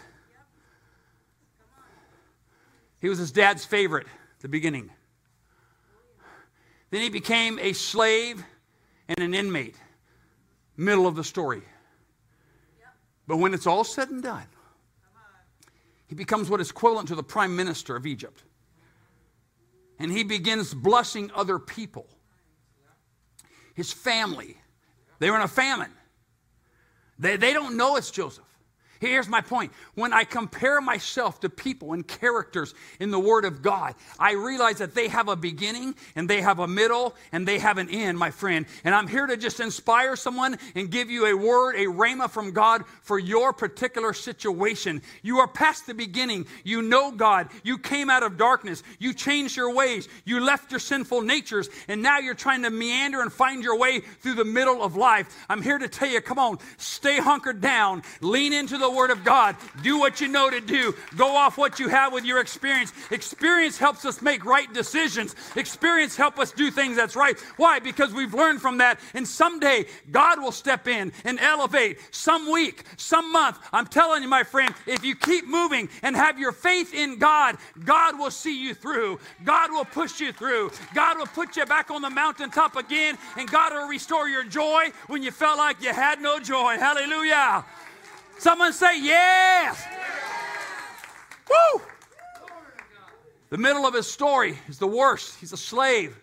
He 2.99 3.07
was 3.07 3.19
his 3.19 3.31
dad's 3.31 3.63
favorite 3.63 4.07
at 4.07 4.39
the 4.39 4.47
beginning. 4.47 4.89
Then 6.89 7.01
he 7.01 7.11
became 7.11 7.59
a 7.59 7.73
slave 7.73 8.43
and 9.07 9.19
an 9.19 9.35
inmate. 9.35 9.75
Middle 10.75 11.05
of 11.05 11.15
the 11.15 11.23
story. 11.23 11.61
But 13.27 13.37
when 13.37 13.53
it's 13.53 13.67
all 13.67 13.83
said 13.83 14.09
and 14.09 14.23
done, 14.23 14.47
he 16.07 16.15
becomes 16.15 16.49
what 16.49 16.59
is 16.59 16.71
equivalent 16.71 17.09
to 17.09 17.15
the 17.15 17.21
prime 17.21 17.55
minister 17.55 17.95
of 17.95 18.07
Egypt. 18.07 18.41
And 19.99 20.11
he 20.11 20.23
begins 20.23 20.73
blessing 20.73 21.29
other 21.35 21.59
people 21.59 22.07
his 23.79 23.91
family. 23.91 24.57
They 25.19 25.29
were 25.29 25.37
in 25.37 25.41
a 25.41 25.47
famine. 25.47 25.91
They, 27.17 27.37
they 27.37 27.53
don't 27.53 27.75
know 27.75 27.95
it's 27.95 28.11
Joseph. 28.11 28.45
Here's 28.99 29.29
my 29.29 29.39
point. 29.39 29.71
When 29.95 30.11
I 30.11 30.25
compare 30.25 30.81
myself 30.81 31.39
to 31.39 31.49
people 31.49 31.93
and 31.93 32.05
characters 32.05 32.73
in 32.99 33.11
the 33.11 33.19
Word 33.19 33.45
of 33.45 33.61
God, 33.61 33.95
I 34.19 34.33
realize 34.33 34.79
that 34.79 34.93
they 34.93 35.07
have 35.07 35.29
a 35.29 35.37
beginning 35.37 35.95
and 36.15 36.29
they 36.29 36.41
have 36.41 36.59
a 36.59 36.67
middle 36.67 37.15
and 37.31 37.47
they 37.47 37.59
have 37.59 37.77
an 37.77 37.89
end, 37.89 38.17
my 38.17 38.31
friend. 38.31 38.65
And 38.83 38.93
I'm 38.93 39.07
here 39.07 39.25
to 39.25 39.37
just 39.37 39.61
inspire 39.61 40.17
someone 40.17 40.57
and 40.75 40.91
give 40.91 41.09
you 41.09 41.27
a 41.27 41.33
word, 41.33 41.75
a 41.75 41.85
rhema 41.85 42.29
from 42.29 42.51
God 42.51 42.83
for 43.01 43.17
your 43.17 43.53
particular 43.53 44.11
situation. 44.11 45.01
You 45.21 45.37
are 45.39 45.47
past 45.47 45.87
the 45.87 45.93
beginning. 45.93 46.45
You 46.65 46.81
know 46.81 47.11
God. 47.11 47.47
You 47.63 47.77
came 47.77 48.09
out 48.09 48.23
of 48.23 48.37
darkness. 48.37 48.83
You 48.99 49.13
changed 49.13 49.55
your 49.55 49.73
ways. 49.73 50.09
You 50.25 50.41
left 50.41 50.71
your 50.71 50.79
sinful 50.79 51.21
natures. 51.21 51.69
And 51.87 52.01
now 52.01 52.19
you're 52.19 52.33
trying 52.33 52.63
to 52.63 52.69
meander 52.69 53.21
and 53.21 53.31
find 53.31 53.63
your 53.63 53.77
way 53.77 54.01
through 54.01 54.35
the 54.35 54.45
middle 54.45 54.83
of 54.83 54.97
life. 54.97 55.33
I'm 55.47 55.61
here 55.61 55.77
to 55.77 55.87
tell 55.87 56.09
you, 56.09 56.19
come 56.19 56.39
on, 56.39 56.57
stay 56.77 57.17
hunkered 57.17 57.61
down, 57.61 58.03
lean 58.19 58.51
into 58.51 58.77
the 58.77 58.88
the 58.89 58.95
Word 58.95 59.11
of 59.11 59.23
God. 59.23 59.55
Do 59.83 59.99
what 59.99 60.19
you 60.19 60.27
know 60.27 60.49
to 60.49 60.59
do. 60.59 60.95
Go 61.15 61.35
off 61.35 61.57
what 61.57 61.79
you 61.79 61.87
have 61.89 62.11
with 62.11 62.25
your 62.25 62.39
experience. 62.39 62.91
Experience 63.11 63.77
helps 63.77 64.03
us 64.03 64.21
make 64.21 64.43
right 64.45 64.71
decisions. 64.73 65.35
Experience 65.55 66.15
help 66.15 66.39
us 66.39 66.51
do 66.51 66.71
things 66.71 66.95
that's 66.95 67.15
right. 67.15 67.39
Why? 67.57 67.79
Because 67.79 68.13
we've 68.13 68.33
learned 68.33 68.61
from 68.61 68.79
that. 68.79 68.99
And 69.13 69.27
someday 69.27 69.85
God 70.11 70.41
will 70.41 70.51
step 70.51 70.87
in 70.87 71.11
and 71.23 71.39
elevate 71.39 71.99
some 72.11 72.51
week, 72.51 72.83
some 72.97 73.31
month. 73.31 73.59
I'm 73.71 73.85
telling 73.85 74.23
you, 74.23 74.29
my 74.29 74.43
friend, 74.43 74.73
if 74.87 75.03
you 75.05 75.15
keep 75.15 75.47
moving 75.47 75.89
and 76.01 76.15
have 76.15 76.39
your 76.39 76.51
faith 76.51 76.93
in 76.93 77.19
God, 77.19 77.57
God 77.85 78.17
will 78.17 78.31
see 78.31 78.59
you 78.59 78.73
through. 78.73 79.19
God 79.43 79.71
will 79.71 79.85
push 79.85 80.19
you 80.19 80.33
through. 80.33 80.71
God 80.95 81.17
will 81.17 81.27
put 81.27 81.57
you 81.57 81.65
back 81.65 81.91
on 81.91 82.01
the 82.01 82.09
mountaintop 82.09 82.75
again, 82.75 83.17
and 83.37 83.49
God 83.49 83.73
will 83.73 83.87
restore 83.87 84.27
your 84.27 84.43
joy 84.43 84.91
when 85.07 85.21
you 85.21 85.31
felt 85.31 85.57
like 85.57 85.81
you 85.83 85.93
had 85.93 86.21
no 86.21 86.39
joy. 86.39 86.77
Hallelujah. 86.77 87.65
Someone 88.39 88.71
say, 88.71 89.01
Yes. 89.01 89.85
Woo! 91.49 91.81
The 93.49 93.57
middle 93.57 93.85
of 93.85 93.93
his 93.93 94.09
story 94.09 94.57
is 94.67 94.79
the 94.79 94.87
worst. 94.87 95.39
He's 95.39 95.51
a 95.51 95.57
slave. 95.57 96.17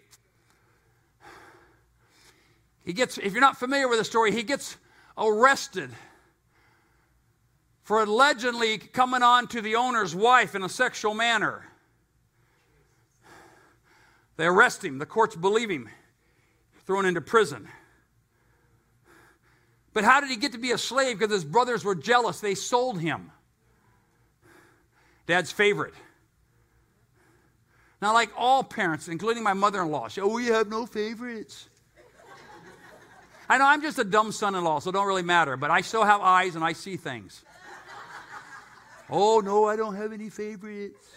He 2.84 2.92
gets, 2.92 3.18
if 3.18 3.32
you're 3.32 3.40
not 3.40 3.58
familiar 3.58 3.88
with 3.88 3.98
the 3.98 4.04
story, 4.04 4.32
he 4.32 4.44
gets 4.44 4.76
arrested 5.18 5.90
for 7.82 8.02
allegedly 8.02 8.78
coming 8.78 9.22
on 9.22 9.48
to 9.48 9.60
the 9.60 9.74
owner's 9.74 10.14
wife 10.14 10.54
in 10.54 10.62
a 10.62 10.68
sexual 10.68 11.12
manner. 11.12 11.66
They 14.36 14.46
arrest 14.46 14.84
him. 14.84 14.98
The 14.98 15.06
courts 15.06 15.36
believe 15.36 15.70
him. 15.70 15.88
Thrown 16.86 17.06
into 17.06 17.20
prison. 17.20 17.68
But 19.96 20.04
how 20.04 20.20
did 20.20 20.28
he 20.28 20.36
get 20.36 20.52
to 20.52 20.58
be 20.58 20.72
a 20.72 20.78
slave? 20.78 21.18
Because 21.18 21.32
his 21.32 21.42
brothers 21.46 21.82
were 21.82 21.94
jealous. 21.94 22.40
They 22.40 22.54
sold 22.54 23.00
him. 23.00 23.30
Dad's 25.26 25.50
favorite. 25.50 25.94
Now, 28.02 28.12
like 28.12 28.28
all 28.36 28.62
parents, 28.62 29.08
including 29.08 29.42
my 29.42 29.54
mother 29.54 29.80
in 29.80 29.90
law, 29.90 30.08
she, 30.08 30.20
oh, 30.20 30.28
we 30.28 30.48
have 30.48 30.68
no 30.68 30.84
favorites. 30.84 31.70
I 33.48 33.56
know 33.56 33.64
I'm 33.64 33.80
just 33.80 33.98
a 33.98 34.04
dumb 34.04 34.32
son 34.32 34.54
in 34.54 34.62
law, 34.64 34.80
so 34.80 34.90
it 34.90 34.92
don't 34.92 35.06
really 35.06 35.22
matter, 35.22 35.56
but 35.56 35.70
I 35.70 35.80
still 35.80 36.04
have 36.04 36.20
eyes 36.20 36.56
and 36.56 36.62
I 36.62 36.74
see 36.74 36.98
things. 36.98 37.42
oh, 39.08 39.40
no, 39.40 39.64
I 39.64 39.76
don't 39.76 39.94
have 39.94 40.12
any 40.12 40.28
favorites. 40.28 41.08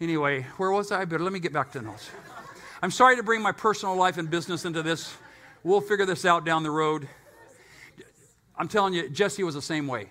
Anyway, 0.00 0.46
where 0.56 0.70
was 0.70 0.90
I? 0.90 1.04
Better 1.04 1.22
let 1.22 1.34
me 1.34 1.40
get 1.40 1.52
back 1.52 1.72
to 1.72 1.80
the 1.80 1.84
notes. 1.84 2.08
I'm 2.80 2.90
sorry 2.90 3.16
to 3.16 3.22
bring 3.22 3.42
my 3.42 3.52
personal 3.52 3.96
life 3.96 4.16
and 4.16 4.30
business 4.30 4.64
into 4.64 4.82
this. 4.82 5.14
We'll 5.64 5.80
figure 5.80 6.04
this 6.04 6.24
out 6.26 6.44
down 6.44 6.62
the 6.62 6.70
road. 6.70 7.08
I'm 8.56 8.68
telling 8.68 8.92
you, 8.92 9.08
Jesse 9.08 9.42
was 9.42 9.54
the 9.54 9.62
same 9.62 9.86
way. 9.86 10.10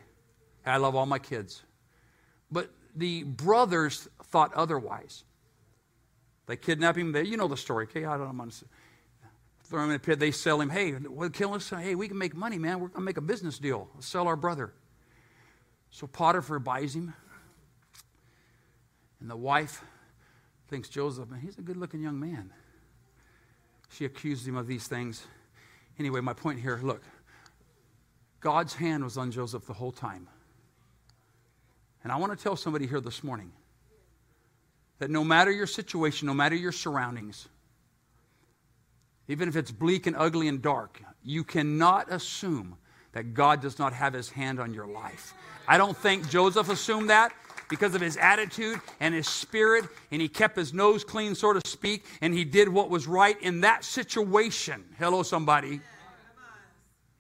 I 0.66 0.78
love 0.78 0.96
all 0.96 1.06
my 1.06 1.20
kids. 1.20 1.62
But 2.52 2.72
the 2.96 3.24
brothers 3.24 4.10
thought 4.26 4.52
otherwise. 4.56 5.24
They 6.48 6.58
kidnap 6.58 6.98
him. 6.98 7.12
They, 7.12 7.24
you 7.24 7.38
know 7.38 7.48
the 7.48 7.56
story, 7.56 7.86
okay? 7.86 8.04
I 8.04 8.18
don't 8.18 8.36
know. 8.36 8.50
Throw 9.66 9.84
him 9.84 9.92
in 9.92 9.96
a 9.96 10.00
pit. 10.00 10.20
They 10.20 10.32
sell 10.32 10.60
him. 10.60 10.70
Hey, 10.70 10.94
we'll 10.94 11.30
kill 11.30 11.54
us. 11.54 11.70
Hey, 11.70 11.96
we 11.96 12.08
can 12.08 12.18
make 12.18 12.36
money, 12.36 12.58
man. 12.58 12.80
We're 12.80 12.88
going 12.88 13.02
to 13.02 13.06
make 13.06 13.18
a 13.18 13.22
business 13.22 13.60
deal. 13.60 13.88
Sell 14.00 14.28
our 14.28 14.36
brother. 14.36 14.74
So 15.92 16.08
Potiphar 16.08 16.60
buys 16.60 16.96
him. 16.96 17.14
And 19.22 19.30
the 19.30 19.38
wife 19.38 19.84
thinks 20.68 20.90
Joseph, 20.90 21.30
man, 21.30 21.40
he's 21.40 21.58
a 21.60 21.62
good 21.62 21.78
looking 21.78 22.02
young 22.02 22.20
man. 22.20 22.52
She 23.90 24.06
accused 24.06 24.48
him 24.48 24.58
of 24.58 24.68
these 24.68 24.88
things. 24.88 25.26
Anyway, 26.00 26.22
my 26.22 26.34
point 26.34 26.60
here 26.60 26.80
look, 26.82 27.04
God's 28.40 28.74
hand 28.74 29.04
was 29.04 29.18
on 29.18 29.32
Joseph 29.32 29.66
the 29.66 29.74
whole 29.74 29.92
time. 29.92 30.28
And 32.04 32.12
I 32.12 32.18
want 32.18 32.38
to 32.38 32.42
tell 32.42 32.56
somebody 32.56 32.88
here 32.88 33.00
this 33.00 33.24
morning 33.24 33.52
that 35.00 35.10
no 35.10 35.24
matter 35.24 35.52
your 35.52 35.68
situation, 35.68 36.28
no 36.28 36.34
matter 36.34 36.56
your 36.56 36.72
surroundings, 36.72 37.48
even 39.28 39.48
if 39.48 39.56
it's 39.56 39.72
bleak 39.72 40.06
and 40.06 40.16
ugly 40.18 40.48
and 40.48 40.62
dark, 40.62 41.02
you 41.24 41.44
cannot 41.44 42.12
assume 42.12 42.76
that 43.14 43.34
God 43.34 43.62
does 43.62 43.80
not 43.80 43.94
have 43.94 44.14
his 44.14 44.30
hand 44.30 44.60
on 44.60 44.74
your 44.74 44.88
life. 44.88 45.34
I 45.68 45.78
don't 45.78 45.96
think 45.96 46.30
Joseph 46.30 46.70
assumed 46.70 47.10
that 47.10 47.34
because 47.70 47.96
of 47.96 48.02
his 48.02 48.18
attitude 48.18 48.80
and 49.00 49.14
his 49.14 49.28
spirit, 49.28 49.86
and 50.12 50.22
he 50.22 50.28
kept 50.28 50.56
his 50.56 50.74
nose 50.74 51.04
clean, 51.04 51.36
so 51.36 51.54
to 51.54 51.62
speak, 51.68 52.06
and 52.22 52.34
he 52.34 52.44
did 52.44 52.70
what 52.70 52.90
was 52.90 53.08
right 53.08 53.42
in 53.42 53.62
that 53.62 53.84
situation. 53.84 54.84
Hello, 54.98 55.24
somebody 55.24 55.82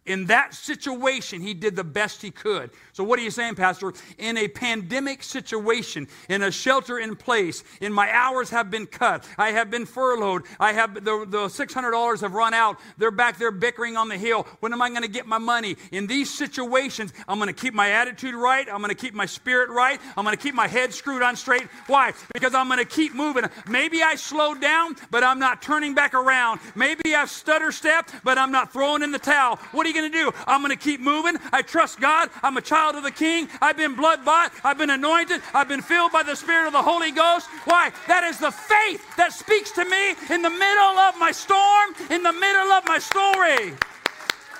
in 0.06 0.26
that 0.26 0.54
situation, 0.54 1.42
he 1.42 1.54
did 1.54 1.78
the 1.78 1.84
best 1.84 2.22
he 2.22 2.30
could. 2.30 2.72
So, 2.92 3.06
what 3.06 3.20
are 3.20 3.22
you 3.22 3.32
saying, 3.32 3.56
Pastor? 3.56 3.94
In 4.18 4.38
a 4.38 4.50
pandemic 4.50 5.24
situation, 5.24 6.10
in 6.28 6.44
a 6.44 6.52
shelter 6.52 7.00
in 7.00 7.16
place, 7.16 7.63
in 7.80 7.94
my 7.94 8.12
hours 8.12 8.50
have 8.50 8.70
been 8.70 8.86
cut, 8.86 9.26
I 9.38 9.52
have 9.52 9.72
been 9.72 9.86
furloughed, 9.86 10.44
I 10.60 10.74
have 10.74 10.94
the, 10.96 11.26
the 11.26 11.48
$600 11.48 12.22
have 12.22 12.34
run 12.34 12.54
out, 12.54 12.80
they're 12.98 13.12
back 13.12 13.38
there 13.38 13.52
bickering 13.52 13.96
on 13.96 14.10
the 14.10 14.18
hill. 14.18 14.46
When 14.60 14.74
am 14.74 14.82
I 14.82 14.89
going 14.89 15.04
to 15.04 15.08
get 15.08 15.26
my 15.26 15.38
money? 15.38 15.78
In 15.94 16.06
these 16.06 16.34
situations, 16.34 17.13
I'm 17.28 17.39
going 17.39 17.48
to 17.48 17.54
keep 17.54 17.74
my 17.74 17.92
attitude 17.92 18.36
right, 18.36 18.68
I'm 18.70 18.80
going 18.80 18.89
to 18.89 18.96
keep 18.96 19.13
my 19.13 19.26
spirit 19.26 19.70
right, 19.70 20.02
I'm 20.18 20.26
going 20.26 20.36
to 20.36 20.42
keep 20.42 20.54
my 20.54 20.68
head 20.68 20.94
screwed 20.94 21.22
on 21.22 21.38
straight. 21.38 21.68
Why? 21.88 22.12
Because 22.34 22.54
I'm 22.54 22.68
going 22.68 22.80
to 22.80 22.86
keep 22.86 23.16
moving. 23.16 23.46
Maybe 23.70 24.04
I 24.04 24.16
slowed 24.16 24.60
down, 24.60 24.98
but 25.12 25.24
I'm 25.24 25.39
not 25.39 25.62
turning 25.62 25.94
back 25.94 26.13
around. 26.13 26.60
Maybe 26.76 27.16
I've 27.16 27.30
stutter 27.30 27.72
stepped, 27.72 28.13
but 28.26 28.38
I'm 28.38 28.52
not 28.52 28.74
throwing 28.74 29.02
in 29.02 29.12
the 29.12 29.20
towel. 29.20 29.56
What 29.72 29.86
are 29.86 29.92
you 29.93 30.01
going 30.01 30.12
to 30.12 30.17
do? 30.17 30.32
I'm 30.47 30.62
going 30.62 30.71
to 30.71 30.82
keep 30.82 30.99
moving. 30.99 31.38
I 31.51 31.62
trust 31.62 31.99
God. 31.99 32.29
I'm 32.41 32.58
a 32.58 32.62
child 32.62 32.95
of 32.95 33.03
the 33.03 33.12
King. 33.12 33.47
I've 33.62 33.77
been 33.77 33.95
blood 33.95 34.25
bought. 34.25 34.51
I've 34.63 34.77
been 34.77 34.89
anointed. 34.89 35.41
I've 35.53 35.67
been 35.67 35.82
filled 35.82 36.12
by 36.12 36.23
the 36.23 36.36
Spirit 36.36 36.67
of 36.67 36.73
the 36.73 36.82
Holy 36.82 37.12
Ghost. 37.12 37.47
Why? 37.65 37.91
That 38.08 38.23
is 38.23 38.39
the 38.39 38.51
faith 38.51 39.15
that 39.17 39.34
speaks 39.34 39.71
to 39.71 39.86
me 39.86 40.12
in 40.34 40.41
the 40.41 40.49
middle 40.49 40.97
of 40.99 41.17
my 41.19 41.32
storm, 41.32 41.93
in 42.10 42.23
the 42.23 42.34
middle 42.34 42.71
of 42.71 42.86
my 42.86 42.99
story. 42.99 43.71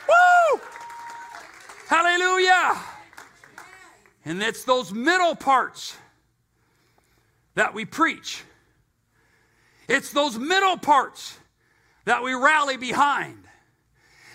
Woo! 0.07 0.61
Hallelujah. 1.87 2.79
And 4.25 4.41
it's 4.41 4.63
those 4.63 4.93
middle 4.93 5.35
parts 5.35 5.97
that 7.55 7.73
we 7.73 7.85
preach. 7.85 8.43
It's 9.87 10.11
those 10.11 10.37
middle 10.37 10.77
parts 10.77 11.37
that 12.05 12.23
we 12.23 12.33
rally 12.33 12.77
behind 12.77 13.43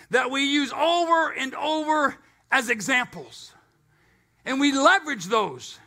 that 0.09 0.31
we 0.31 0.43
use 0.43 0.71
over 0.73 1.31
and 1.31 1.53
over 1.55 2.15
as 2.51 2.69
examples. 2.69 3.53
And 4.45 4.59
we 4.59 4.71
leverage 4.71 5.25
those 5.25 5.77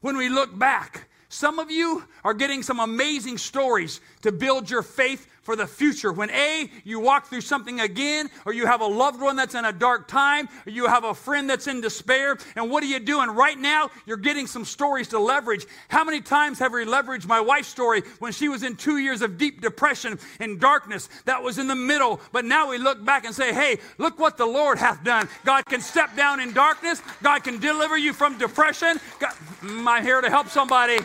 when 0.00 0.16
we 0.16 0.28
look 0.28 0.56
back. 0.58 1.08
Some 1.28 1.58
of 1.58 1.70
you 1.70 2.04
are 2.24 2.34
getting 2.34 2.62
some 2.62 2.80
amazing 2.80 3.38
stories 3.38 4.00
to 4.22 4.32
build 4.32 4.70
your 4.70 4.82
faith 4.82 5.26
for 5.48 5.56
the 5.56 5.66
future. 5.66 6.12
When 6.12 6.28
A, 6.28 6.70
you 6.84 7.00
walk 7.00 7.28
through 7.28 7.40
something 7.40 7.80
again, 7.80 8.28
or 8.44 8.52
you 8.52 8.66
have 8.66 8.82
a 8.82 8.86
loved 8.86 9.18
one 9.18 9.34
that's 9.34 9.54
in 9.54 9.64
a 9.64 9.72
dark 9.72 10.06
time, 10.06 10.46
or 10.66 10.70
you 10.70 10.86
have 10.86 11.04
a 11.04 11.14
friend 11.14 11.48
that's 11.48 11.66
in 11.66 11.80
despair, 11.80 12.36
and 12.54 12.70
what 12.70 12.82
are 12.82 12.86
you 12.86 13.00
doing? 13.00 13.30
Right 13.30 13.58
now, 13.58 13.88
you're 14.04 14.18
getting 14.18 14.46
some 14.46 14.66
stories 14.66 15.08
to 15.08 15.18
leverage. 15.18 15.64
How 15.88 16.04
many 16.04 16.20
times 16.20 16.58
have 16.58 16.74
we 16.74 16.84
leveraged 16.84 17.26
my 17.26 17.40
wife's 17.40 17.68
story 17.68 18.02
when 18.18 18.30
she 18.30 18.50
was 18.50 18.62
in 18.62 18.76
two 18.76 18.98
years 18.98 19.22
of 19.22 19.38
deep 19.38 19.62
depression 19.62 20.18
and 20.38 20.60
darkness? 20.60 21.08
That 21.24 21.42
was 21.42 21.56
in 21.56 21.66
the 21.66 21.74
middle, 21.74 22.20
but 22.30 22.44
now 22.44 22.68
we 22.68 22.76
look 22.76 23.02
back 23.02 23.24
and 23.24 23.34
say, 23.34 23.54
hey, 23.54 23.78
look 23.96 24.18
what 24.18 24.36
the 24.36 24.44
Lord 24.44 24.76
hath 24.76 25.02
done. 25.02 25.30
God 25.46 25.64
can 25.64 25.80
step 25.80 26.14
down 26.14 26.40
in 26.40 26.52
darkness, 26.52 27.00
God 27.22 27.42
can 27.42 27.58
deliver 27.58 27.96
you 27.96 28.12
from 28.12 28.36
depression. 28.36 29.00
God, 29.18 29.32
I'm 29.62 30.04
here 30.04 30.20
to 30.20 30.28
help 30.28 30.48
somebody. 30.48 30.98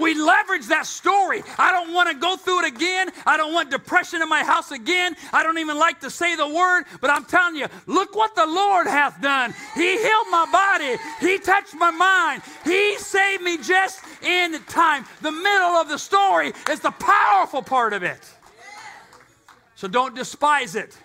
We 0.00 0.14
leverage 0.14 0.66
that 0.68 0.86
story. 0.86 1.42
I 1.58 1.70
don't 1.70 1.92
want 1.92 2.08
to 2.08 2.14
go 2.14 2.36
through 2.36 2.64
it 2.64 2.74
again. 2.74 3.10
I 3.26 3.36
don't 3.36 3.52
want 3.52 3.70
depression 3.70 4.22
in 4.22 4.28
my 4.28 4.42
house 4.42 4.70
again. 4.70 5.14
I 5.32 5.42
don't 5.42 5.58
even 5.58 5.78
like 5.78 6.00
to 6.00 6.10
say 6.10 6.34
the 6.36 6.48
word, 6.48 6.84
but 7.00 7.10
I'm 7.10 7.24
telling 7.24 7.56
you, 7.56 7.66
look 7.86 8.14
what 8.14 8.34
the 8.34 8.46
Lord 8.46 8.86
hath 8.86 9.20
done. 9.20 9.54
He 9.74 9.98
healed 9.98 10.26
my 10.30 10.46
body, 10.50 10.96
He 11.20 11.38
touched 11.38 11.74
my 11.74 11.90
mind, 11.90 12.42
He 12.64 12.96
saved 12.96 13.42
me 13.42 13.58
just 13.58 14.00
in 14.22 14.58
time. 14.64 15.04
The 15.20 15.32
middle 15.32 15.76
of 15.76 15.88
the 15.88 15.98
story 15.98 16.52
is 16.70 16.80
the 16.80 16.92
powerful 16.92 17.62
part 17.62 17.92
of 17.92 18.02
it. 18.02 18.20
So 19.74 19.88
don't 19.88 20.14
despise 20.14 20.74
it, 20.74 20.96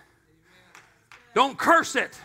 don't 1.34 1.58
curse 1.58 1.96
it. 1.96 2.18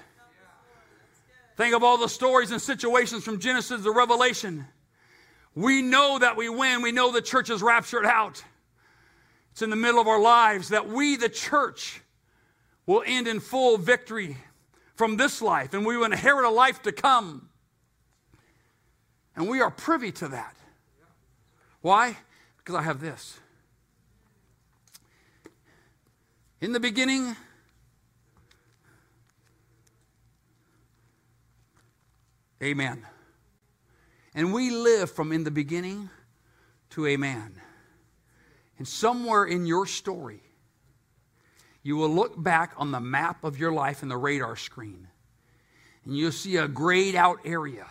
Think 1.57 1.75
of 1.75 1.83
all 1.83 1.99
the 1.99 2.09
stories 2.09 2.53
and 2.53 2.61
situations 2.61 3.23
from 3.23 3.39
Genesis 3.39 3.83
to 3.83 3.91
Revelation 3.91 4.67
we 5.55 5.83
know 5.83 6.19
that 6.19 6.37
we 6.37 6.49
win. 6.49 6.83
We 6.83 6.93
know 6.93 7.13
the 7.13 7.23
church 7.23 7.51
is 7.51 7.63
raptured 7.63 8.07
out. 8.07 8.43
It's 9.53 9.63
in 9.63 9.71
the 9.71 9.77
middle 9.77 10.01
of 10.01 10.07
our 10.07 10.21
lives 10.21 10.69
that 10.69 10.89
we, 10.89 11.17
the 11.17 11.29
church, 11.29 12.01
will 12.87 13.03
end 13.07 13.27
in 13.27 13.41
full 13.41 13.77
victory 13.77 14.37
from 14.95 15.17
this 15.17 15.43
life 15.43 15.75
and 15.75 15.85
we 15.85 15.97
will 15.97 16.05
inherit 16.05 16.45
a 16.45 16.51
life 16.51 16.83
to 16.83 16.93
come. 16.93 17.49
And 19.35 19.49
we 19.49 19.61
are 19.61 19.71
privy 19.71 20.13
to 20.13 20.29
that. 20.29 20.57
Why? 21.81 22.17
Because 22.59 22.75
I 22.75 22.83
have 22.83 23.01
this. 23.01 23.39
In 26.61 26.73
the 26.73 26.81
beginning, 26.81 27.37
Amen. 32.63 33.07
And 34.35 34.55
we 34.55 34.71
live 34.71 35.11
from 35.11 35.33
in 35.33 35.45
the 35.45 35.51
beginning 35.51 36.11
to 36.91 37.07
amen. 37.07 37.61
And 38.79 38.87
somewhere 38.87 39.45
in 39.45 39.67
your 39.67 39.87
story, 39.87 40.43
you 41.83 41.97
will 41.97 42.09
look 42.09 42.41
back 42.41 42.73
on 42.77 42.93
the 42.93 43.01
map 43.01 43.45
of 43.45 43.59
your 43.59 43.73
life 43.73 44.03
in 44.03 44.09
the 44.09 44.17
radar 44.17 44.57
screen, 44.57 45.09
and 46.05 46.17
you'll 46.17 46.33
see 46.33 46.57
a 46.57 46.69
grayed 46.69 47.15
out 47.15 47.41
area, 47.45 47.87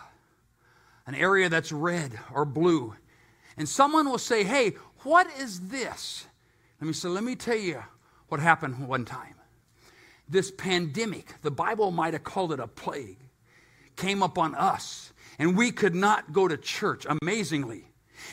an 1.06 1.14
area 1.14 1.48
that's 1.48 1.72
red 1.72 2.18
or 2.32 2.44
blue. 2.44 2.94
And 3.56 3.68
someone 3.68 4.08
will 4.08 4.18
say, 4.18 4.44
Hey, 4.44 4.74
what 5.02 5.26
is 5.38 5.68
this? 5.68 6.26
Let 6.80 6.86
me 6.86 6.92
say, 6.92 7.08
let 7.08 7.24
me 7.24 7.36
tell 7.36 7.56
you 7.56 7.82
what 8.28 8.40
happened 8.40 8.86
one 8.86 9.04
time. 9.04 9.34
This 10.28 10.50
pandemic, 10.50 11.34
the 11.42 11.50
Bible 11.50 11.90
might 11.90 12.14
have 12.14 12.22
called 12.22 12.52
it 12.52 12.60
a 12.60 12.68
plague, 12.68 13.18
came 13.96 14.22
upon 14.22 14.54
us, 14.54 15.09
and 15.40 15.56
we 15.56 15.72
could 15.72 15.94
not 15.94 16.32
go 16.32 16.46
to 16.46 16.56
church, 16.58 17.06
amazingly, 17.22 17.86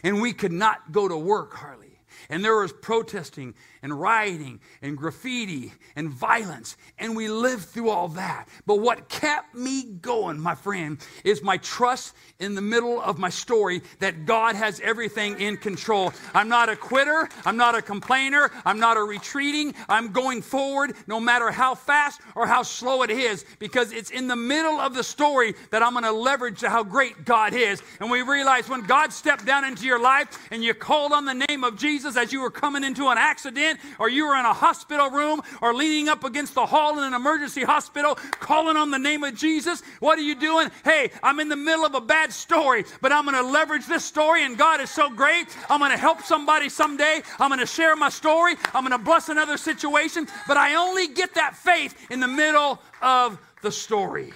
and 0.04 0.22
we 0.22 0.34
could 0.34 0.52
not 0.52 0.92
go 0.92 1.08
to 1.08 1.18
work 1.18 1.54
hardly. 1.56 2.02
And 2.30 2.44
there 2.44 2.60
was 2.60 2.74
protesting 2.74 3.56
and 3.82 4.00
rioting 4.00 4.60
and 4.82 4.98
graffiti 4.98 5.74
and 5.96 6.10
violence. 6.10 6.78
And 6.98 7.16
we 7.16 7.30
lived 7.30 7.66
through 7.66 7.90
all 7.90 8.08
that. 8.10 8.48
But 8.66 8.80
what 8.80 9.10
kept 9.10 9.56
me 9.56 9.84
going, 9.84 10.40
my 10.40 10.56
friend, 10.56 10.98
is 11.24 11.42
my 11.42 11.58
trust 11.58 12.16
in 12.40 12.56
the 12.56 12.62
middle 12.62 13.02
of 13.02 13.18
my 13.18 13.30
story 13.30 13.82
that 14.00 14.26
God 14.26 14.56
has 14.56 14.80
everything 14.82 15.40
in 15.40 15.58
control. 15.58 16.14
I'm 16.34 16.50
not 16.50 16.70
a 16.70 16.76
quitter. 16.76 17.28
I'm 17.46 17.58
not 17.58 17.76
a 17.76 17.82
complainer. 17.82 18.52
I'm 18.66 18.80
not 18.80 18.98
a 18.98 19.02
retreating. 19.04 19.74
I'm 19.90 20.12
going 20.12 20.42
forward 20.42 20.96
no 21.08 21.20
matter 21.20 21.52
how 21.52 21.76
fast 21.76 22.22
or 22.36 22.48
how 22.48 22.64
slow 22.64 23.04
it 23.04 23.10
is 23.10 23.46
because 23.60 23.92
it's 23.92 24.12
in 24.12 24.28
the 24.28 24.36
middle 24.36 24.80
of 24.80 24.94
the 24.94 25.04
story 25.04 25.54
that 25.72 25.84
I'm 25.84 25.94
going 25.94 26.04
to 26.04 26.12
leverage 26.12 26.62
how 26.62 26.84
great 26.84 27.26
God 27.26 27.54
is. 27.54 27.82
And 28.00 28.10
we 28.10 28.22
realize 28.22 28.70
when 28.70 28.84
God 28.84 29.12
stepped 29.12 29.46
down 29.46 29.66
into 29.66 29.86
your 29.86 30.00
life 30.00 30.48
and 30.52 30.64
you 30.64 30.74
called 30.74 31.12
on 31.12 31.26
the 31.26 31.46
name 31.48 31.64
of 31.64 31.78
Jesus 31.78 32.18
as 32.18 32.32
you 32.32 32.42
were 32.42 32.52
coming 32.52 32.84
into 32.84 33.08
an 33.08 33.18
accident 33.18 33.67
or 34.00 34.10
you 34.10 34.28
were 34.28 34.36
in 34.36 34.46
a 34.46 34.54
hospital 34.54 35.10
room 35.10 35.42
or 35.62 35.74
leaning 35.74 36.08
up 36.08 36.24
against 36.24 36.54
the 36.54 36.66
hall 36.66 36.98
in 36.98 37.04
an 37.04 37.14
emergency 37.14 37.64
hospital 37.64 38.16
calling 38.16 38.78
on 38.78 38.92
the 38.92 39.00
name 39.00 39.24
of 39.24 39.36
Jesus, 39.36 39.82
what 40.00 40.18
are 40.20 40.22
you 40.22 40.36
doing? 40.36 40.70
Hey, 40.84 41.12
I'm 41.24 41.40
in 41.40 41.50
the 41.50 41.56
middle 41.56 41.86
of 41.86 41.96
a 41.96 42.02
bad 42.02 42.32
story, 42.32 42.86
but 43.02 43.12
I'm 43.12 43.26
going 43.26 43.36
to 43.36 43.50
leverage 43.50 43.86
this 43.86 44.06
story, 44.06 44.46
and 44.46 44.58
God 44.58 44.80
is 44.80 44.90
so 44.90 45.10
great. 45.10 45.48
I'm 45.70 45.80
going 45.80 45.92
to 45.92 45.98
help 45.98 46.22
somebody 46.22 46.70
someday. 46.70 47.22
I'm 47.40 47.50
going 47.50 47.60
to 47.60 47.66
share 47.66 47.96
my 47.96 48.10
story. 48.10 48.56
I'm 48.74 48.88
going 48.88 48.98
to 48.98 49.04
bless 49.04 49.30
another 49.30 49.58
situation, 49.58 50.28
but 50.48 50.58
I 50.58 50.76
only 50.76 51.08
get 51.08 51.34
that 51.36 51.56
faith 51.56 52.12
in 52.12 52.20
the 52.20 52.28
middle 52.28 52.82
of 53.02 53.40
the 53.62 53.72
story. 53.72 54.34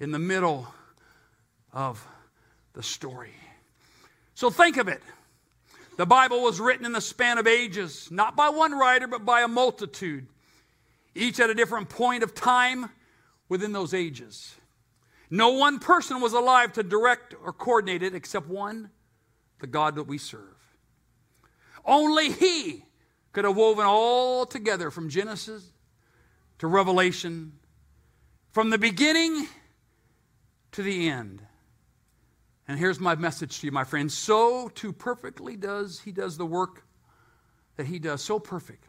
In 0.00 0.10
the 0.10 0.18
middle 0.18 0.66
of 1.72 2.04
the 2.72 2.82
story. 2.82 3.34
So 4.34 4.50
think 4.50 4.76
of 4.76 4.88
it. 4.88 5.02
The 5.96 6.06
Bible 6.06 6.42
was 6.42 6.58
written 6.58 6.86
in 6.86 6.92
the 6.92 7.00
span 7.00 7.38
of 7.38 7.46
ages, 7.46 8.08
not 8.10 8.34
by 8.34 8.48
one 8.48 8.72
writer, 8.72 9.06
but 9.06 9.24
by 9.24 9.42
a 9.42 9.48
multitude, 9.48 10.26
each 11.14 11.38
at 11.38 11.50
a 11.50 11.54
different 11.54 11.90
point 11.90 12.22
of 12.22 12.34
time 12.34 12.90
within 13.48 13.72
those 13.72 13.92
ages. 13.92 14.54
No 15.28 15.50
one 15.50 15.78
person 15.78 16.20
was 16.20 16.32
alive 16.32 16.72
to 16.74 16.82
direct 16.82 17.34
or 17.42 17.52
coordinate 17.52 18.02
it 18.02 18.14
except 18.14 18.48
one, 18.48 18.90
the 19.60 19.66
God 19.66 19.96
that 19.96 20.04
we 20.04 20.18
serve. 20.18 20.56
Only 21.84 22.30
He 22.30 22.84
could 23.32 23.44
have 23.44 23.56
woven 23.56 23.86
all 23.86 24.46
together 24.46 24.90
from 24.90 25.08
Genesis 25.08 25.64
to 26.58 26.66
Revelation, 26.66 27.52
from 28.52 28.70
the 28.70 28.78
beginning 28.78 29.48
to 30.72 30.82
the 30.82 31.08
end. 31.08 31.42
And 32.68 32.78
here's 32.78 33.00
my 33.00 33.14
message 33.14 33.60
to 33.60 33.66
you, 33.66 33.72
my 33.72 33.84
friends. 33.84 34.14
So 34.14 34.68
too 34.68 34.92
perfectly 34.92 35.56
does 35.56 36.00
he 36.00 36.12
does 36.12 36.36
the 36.36 36.46
work 36.46 36.84
that 37.76 37.86
he 37.86 37.98
does, 37.98 38.22
so 38.22 38.38
perfect. 38.38 38.84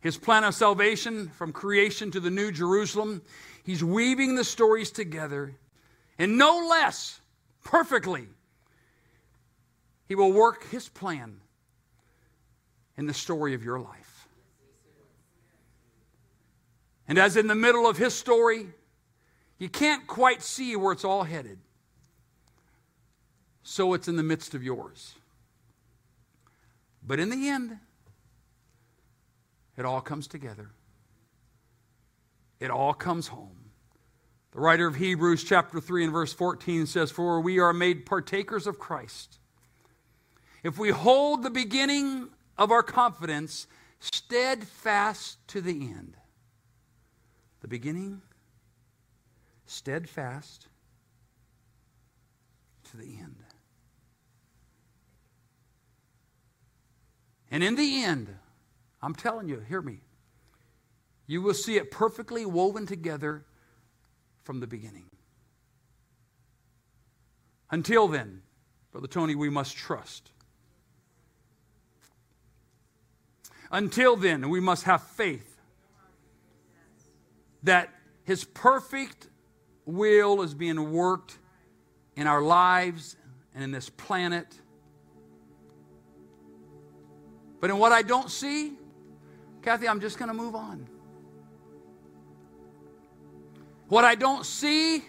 His 0.00 0.16
plan 0.16 0.44
of 0.44 0.54
salvation 0.54 1.28
from 1.28 1.52
creation 1.52 2.10
to 2.10 2.20
the 2.20 2.30
new 2.30 2.52
Jerusalem, 2.52 3.22
he's 3.64 3.82
weaving 3.82 4.34
the 4.34 4.44
stories 4.44 4.90
together. 4.90 5.54
And 6.18 6.38
no 6.38 6.66
less 6.68 7.20
perfectly, 7.64 8.26
he 10.06 10.14
will 10.14 10.32
work 10.32 10.68
his 10.70 10.88
plan 10.88 11.40
in 12.96 13.06
the 13.06 13.14
story 13.14 13.54
of 13.54 13.64
your 13.64 13.80
life. 13.80 14.28
And 17.08 17.18
as 17.18 17.36
in 17.36 17.46
the 17.46 17.54
middle 17.54 17.86
of 17.86 17.96
his 17.96 18.14
story, 18.14 18.68
you 19.58 19.68
can't 19.68 20.06
quite 20.06 20.42
see 20.42 20.76
where 20.76 20.92
it's 20.92 21.04
all 21.04 21.24
headed 21.24 21.58
so 23.64 23.94
it's 23.94 24.06
in 24.06 24.16
the 24.16 24.22
midst 24.22 24.54
of 24.54 24.62
yours. 24.62 25.14
But 27.04 27.18
in 27.18 27.30
the 27.30 27.48
end, 27.48 27.78
it 29.76 29.84
all 29.84 30.00
comes 30.00 30.28
together. 30.28 30.70
It 32.60 32.70
all 32.70 32.94
comes 32.94 33.28
home. 33.28 33.70
The 34.52 34.60
writer 34.60 34.86
of 34.86 34.94
Hebrews, 34.94 35.42
chapter 35.42 35.80
3, 35.80 36.04
and 36.04 36.12
verse 36.12 36.32
14 36.32 36.86
says, 36.86 37.10
For 37.10 37.40
we 37.40 37.58
are 37.58 37.72
made 37.72 38.06
partakers 38.06 38.68
of 38.68 38.78
Christ. 38.78 39.38
If 40.62 40.78
we 40.78 40.90
hold 40.90 41.42
the 41.42 41.50
beginning 41.50 42.28
of 42.56 42.70
our 42.70 42.82
confidence 42.82 43.66
steadfast 44.00 45.38
to 45.48 45.60
the 45.60 45.72
end. 45.72 46.16
The 47.60 47.68
beginning, 47.68 48.20
steadfast 49.66 50.68
to 52.90 52.96
the 52.96 53.18
end. 53.18 53.43
And 57.54 57.62
in 57.62 57.76
the 57.76 58.02
end, 58.02 58.34
I'm 59.00 59.14
telling 59.14 59.48
you, 59.48 59.60
hear 59.60 59.80
me, 59.80 60.00
you 61.28 61.40
will 61.40 61.54
see 61.54 61.76
it 61.76 61.92
perfectly 61.92 62.44
woven 62.44 62.84
together 62.84 63.44
from 64.42 64.58
the 64.58 64.66
beginning. 64.66 65.04
Until 67.70 68.08
then, 68.08 68.42
Brother 68.90 69.06
Tony, 69.06 69.36
we 69.36 69.50
must 69.50 69.76
trust. 69.76 70.32
Until 73.70 74.16
then, 74.16 74.50
we 74.50 74.58
must 74.58 74.82
have 74.82 75.04
faith 75.04 75.60
that 77.62 77.88
His 78.24 78.42
perfect 78.42 79.28
will 79.86 80.42
is 80.42 80.54
being 80.54 80.90
worked 80.90 81.38
in 82.16 82.26
our 82.26 82.42
lives 82.42 83.16
and 83.54 83.62
in 83.62 83.70
this 83.70 83.90
planet 83.90 84.58
but 87.64 87.70
in 87.70 87.78
what 87.78 87.92
I 87.92 88.02
don't 88.02 88.30
see, 88.30 88.74
Kathy, 89.62 89.88
I'm 89.88 89.98
just 89.98 90.18
going 90.18 90.28
to 90.28 90.34
move 90.34 90.54
on. 90.54 90.86
What 93.88 94.04
I 94.04 94.16
don't 94.16 94.44
see, 94.44 94.96
I'm 94.96 95.02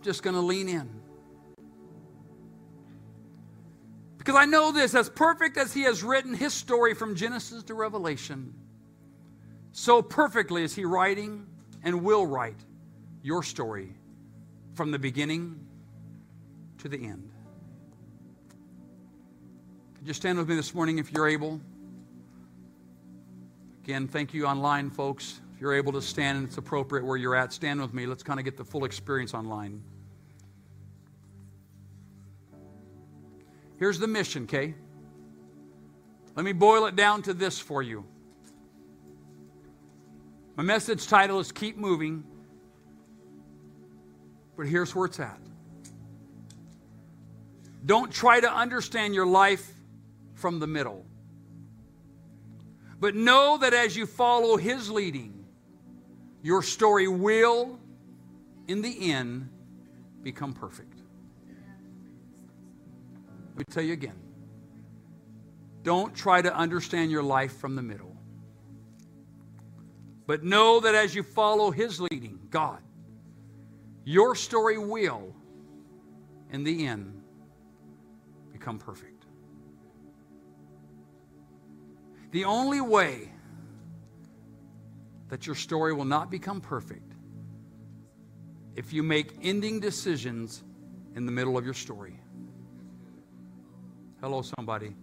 just 0.00 0.22
going 0.22 0.32
to 0.32 0.40
lean 0.40 0.70
in. 0.70 0.88
Because 4.16 4.34
I 4.34 4.46
know 4.46 4.72
this, 4.72 4.94
as 4.94 5.10
perfect 5.10 5.58
as 5.58 5.74
He 5.74 5.82
has 5.82 6.02
written 6.02 6.32
His 6.32 6.54
story 6.54 6.94
from 6.94 7.14
Genesis 7.14 7.62
to 7.64 7.74
Revelation, 7.74 8.54
so 9.72 10.00
perfectly 10.00 10.62
is 10.62 10.74
He 10.74 10.86
writing 10.86 11.46
and 11.82 12.02
will 12.02 12.24
write 12.24 12.64
your 13.22 13.42
story 13.42 13.92
from 14.72 14.90
the 14.90 14.98
beginning 14.98 15.60
to 16.78 16.88
the 16.88 16.96
end. 16.96 17.35
Just 20.06 20.20
stand 20.20 20.38
with 20.38 20.48
me 20.48 20.54
this 20.54 20.72
morning 20.72 21.00
if 21.00 21.10
you're 21.10 21.26
able. 21.26 21.60
Again, 23.82 24.06
thank 24.06 24.32
you 24.32 24.46
online, 24.46 24.88
folks. 24.88 25.40
If 25.52 25.60
you're 25.60 25.74
able 25.74 25.90
to 25.94 26.00
stand 26.00 26.38
and 26.38 26.46
it's 26.46 26.58
appropriate 26.58 27.04
where 27.04 27.16
you're 27.16 27.34
at, 27.34 27.52
stand 27.52 27.80
with 27.80 27.92
me. 27.92 28.06
Let's 28.06 28.22
kind 28.22 28.38
of 28.38 28.44
get 28.44 28.56
the 28.56 28.64
full 28.64 28.84
experience 28.84 29.34
online. 29.34 29.82
Here's 33.80 33.98
the 33.98 34.06
mission, 34.06 34.44
okay? 34.44 34.76
Let 36.36 36.44
me 36.44 36.52
boil 36.52 36.86
it 36.86 36.94
down 36.94 37.22
to 37.22 37.34
this 37.34 37.58
for 37.58 37.82
you. 37.82 38.04
My 40.54 40.62
message 40.62 41.08
title 41.08 41.40
is 41.40 41.50
Keep 41.50 41.78
Moving, 41.78 42.22
but 44.56 44.68
here's 44.68 44.94
where 44.94 45.06
it's 45.06 45.18
at. 45.18 45.40
Don't 47.84 48.12
try 48.12 48.38
to 48.38 48.52
understand 48.52 49.12
your 49.12 49.26
life 49.26 49.72
from 50.36 50.60
the 50.60 50.66
middle. 50.66 51.04
But 53.00 53.14
know 53.14 53.58
that 53.58 53.74
as 53.74 53.96
you 53.96 54.06
follow 54.06 54.56
His 54.56 54.90
leading, 54.90 55.44
your 56.42 56.62
story 56.62 57.08
will, 57.08 57.78
in 58.68 58.80
the 58.80 59.10
end, 59.10 59.50
become 60.22 60.52
perfect. 60.52 61.00
Let 63.56 63.58
me 63.58 63.64
tell 63.70 63.82
you 63.82 63.92
again. 63.92 64.18
Don't 65.82 66.14
try 66.14 66.42
to 66.42 66.54
understand 66.54 67.10
your 67.10 67.22
life 67.22 67.56
from 67.56 67.74
the 67.74 67.82
middle. 67.82 68.16
But 70.26 70.42
know 70.42 70.80
that 70.80 70.94
as 70.94 71.14
you 71.14 71.22
follow 71.22 71.70
His 71.70 72.00
leading, 72.00 72.38
God, 72.50 72.80
your 74.04 74.34
story 74.34 74.78
will, 74.78 75.34
in 76.50 76.64
the 76.64 76.86
end, 76.86 77.22
become 78.52 78.78
perfect. 78.78 79.15
The 82.30 82.44
only 82.44 82.80
way 82.80 83.32
that 85.28 85.46
your 85.46 85.56
story 85.56 85.92
will 85.92 86.04
not 86.04 86.30
become 86.30 86.60
perfect 86.60 87.12
if 88.74 88.92
you 88.92 89.02
make 89.02 89.32
ending 89.42 89.80
decisions 89.80 90.62
in 91.14 91.26
the 91.26 91.32
middle 91.32 91.56
of 91.56 91.64
your 91.64 91.74
story. 91.74 92.20
Hello, 94.20 94.42
somebody. 94.42 94.94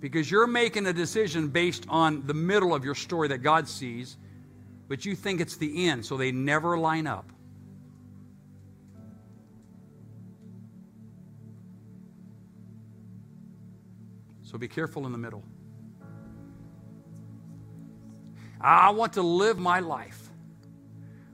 Because 0.00 0.30
you're 0.30 0.46
making 0.46 0.86
a 0.86 0.92
decision 0.92 1.48
based 1.48 1.86
on 1.88 2.26
the 2.26 2.34
middle 2.34 2.74
of 2.74 2.84
your 2.84 2.94
story 2.94 3.28
that 3.28 3.38
God 3.38 3.68
sees, 3.68 4.16
but 4.88 5.04
you 5.04 5.14
think 5.14 5.40
it's 5.40 5.56
the 5.56 5.88
end, 5.88 6.04
so 6.04 6.16
they 6.16 6.32
never 6.32 6.76
line 6.78 7.06
up. 7.06 7.30
So 14.56 14.58
be 14.58 14.68
careful 14.68 15.04
in 15.04 15.12
the 15.12 15.18
middle. 15.18 15.44
I 18.58 18.88
want 18.88 19.12
to 19.12 19.20
live 19.20 19.58
my 19.58 19.80
life 19.80 20.30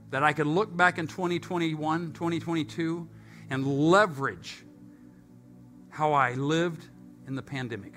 that 0.09 0.23
I 0.23 0.33
can 0.33 0.53
look 0.53 0.75
back 0.75 0.97
in 0.97 1.07
2021, 1.07 2.11
2022, 2.11 3.07
and 3.49 3.65
leverage 3.65 4.65
how 5.89 6.11
I 6.11 6.33
lived 6.33 6.85
in 7.25 7.35
the 7.35 7.41
pandemic. 7.41 7.93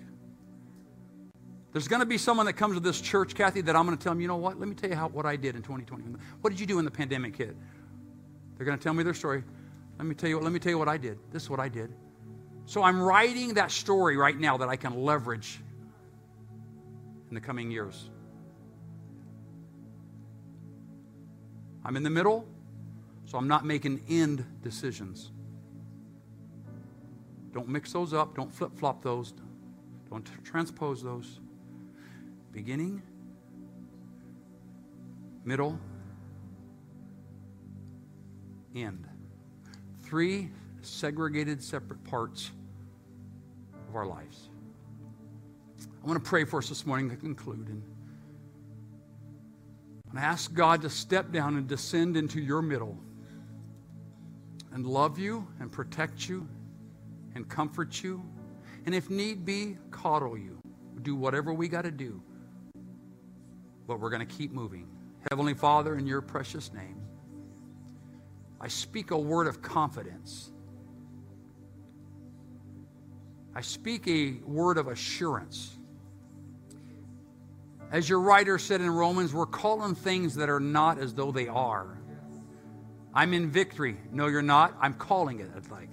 There's 1.72 1.88
going 1.88 1.98
to 1.98 2.06
be 2.06 2.18
someone 2.18 2.46
that 2.46 2.52
comes 2.52 2.74
to 2.74 2.80
this 2.80 3.00
church, 3.00 3.34
Kathy, 3.34 3.62
that 3.62 3.74
I'm 3.74 3.84
going 3.84 3.98
to 3.98 4.02
tell 4.04 4.12
them, 4.12 4.20
you 4.20 4.28
know 4.28 4.36
what? 4.36 4.60
Let 4.60 4.68
me 4.68 4.76
tell 4.76 4.90
you 4.90 4.94
how, 4.94 5.08
what 5.08 5.26
I 5.26 5.34
did 5.34 5.56
in 5.56 5.62
2020. 5.62 6.04
What 6.40 6.50
did 6.50 6.60
you 6.60 6.66
do 6.66 6.76
when 6.76 6.84
the 6.84 6.90
pandemic 6.92 7.34
hit? 7.34 7.56
They're 8.56 8.66
going 8.66 8.78
to 8.78 8.84
tell 8.84 8.94
me 8.94 9.02
their 9.02 9.12
story. 9.12 9.42
Let 9.98 10.06
me 10.06 10.14
tell 10.14 10.28
you. 10.28 10.38
Let 10.38 10.52
me 10.52 10.60
tell 10.60 10.70
you 10.70 10.78
what 10.78 10.88
I 10.88 10.98
did. 10.98 11.18
This 11.32 11.42
is 11.42 11.50
what 11.50 11.58
I 11.58 11.68
did. 11.68 11.92
So 12.66 12.82
I'm 12.82 13.00
writing 13.00 13.54
that 13.54 13.70
story 13.70 14.16
right 14.16 14.38
now 14.38 14.56
that 14.56 14.68
I 14.68 14.74
can 14.74 15.04
leverage 15.04 15.60
in 17.28 17.34
the 17.34 17.40
coming 17.40 17.70
years. 17.70 18.10
I'm 21.84 21.96
in 21.96 22.02
the 22.02 22.10
middle, 22.10 22.46
so 23.24 23.38
I'm 23.38 23.46
not 23.46 23.64
making 23.64 24.02
end 24.08 24.44
decisions. 24.62 25.30
Don't 27.52 27.68
mix 27.68 27.92
those 27.92 28.12
up. 28.12 28.34
Don't 28.34 28.52
flip 28.52 28.76
flop 28.76 29.02
those. 29.02 29.32
Don't 30.10 30.28
transpose 30.44 31.02
those 31.02 31.40
beginning, 32.52 33.00
middle, 35.44 35.78
end. 38.74 39.06
Three 40.02 40.50
segregated, 40.86 41.62
separate 41.62 42.02
parts 42.04 42.50
of 43.88 43.96
our 43.96 44.06
lives. 44.06 44.48
I 46.02 46.06
want 46.06 46.22
to 46.22 46.28
pray 46.28 46.44
for 46.44 46.58
us 46.58 46.68
this 46.68 46.86
morning 46.86 47.10
to 47.10 47.16
conclude. 47.16 47.68
And 47.68 47.82
I 50.18 50.22
ask 50.22 50.52
God 50.54 50.82
to 50.82 50.90
step 50.90 51.32
down 51.32 51.56
and 51.56 51.66
descend 51.66 52.16
into 52.16 52.40
your 52.40 52.62
middle 52.62 52.96
and 54.72 54.86
love 54.86 55.18
you 55.18 55.46
and 55.60 55.70
protect 55.70 56.28
you 56.28 56.46
and 57.34 57.48
comfort 57.48 58.02
you. 58.02 58.22
And 58.86 58.94
if 58.94 59.10
need 59.10 59.44
be, 59.44 59.76
coddle 59.90 60.38
you. 60.38 60.58
Do 61.02 61.16
whatever 61.16 61.52
we 61.52 61.68
got 61.68 61.82
to 61.82 61.90
do 61.90 62.22
but 63.86 64.00
we're 64.00 64.10
going 64.10 64.26
to 64.26 64.34
keep 64.34 64.52
moving. 64.52 64.88
Heavenly 65.30 65.54
Father, 65.54 65.96
in 65.96 66.06
your 66.06 66.20
precious 66.20 66.72
name, 66.72 67.00
I 68.60 68.68
speak 68.68 69.10
a 69.10 69.18
word 69.18 69.46
of 69.46 69.62
confidence. 69.62 70.50
I 73.56 73.62
speak 73.62 74.06
a 74.06 74.34
word 74.44 74.76
of 74.76 74.86
assurance. 74.86 75.74
As 77.90 78.06
your 78.06 78.20
writer 78.20 78.58
said 78.58 78.82
in 78.82 78.90
Romans, 78.90 79.32
we're 79.32 79.46
calling 79.46 79.94
things 79.94 80.34
that 80.34 80.50
are 80.50 80.60
not 80.60 80.98
as 80.98 81.14
though 81.14 81.32
they 81.32 81.48
are. 81.48 81.96
I'm 83.14 83.32
in 83.32 83.50
victory. 83.50 83.96
No, 84.12 84.26
you're 84.26 84.42
not. 84.42 84.76
I'm 84.78 84.92
calling 84.92 85.40
it 85.40 85.48
like. 85.70 85.88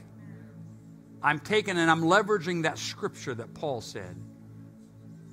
I'm 1.22 1.40
taking 1.40 1.78
and 1.78 1.90
I'm 1.90 2.02
leveraging 2.02 2.64
that 2.64 2.78
scripture 2.78 3.34
that 3.34 3.54
Paul 3.54 3.80
said. 3.80 4.18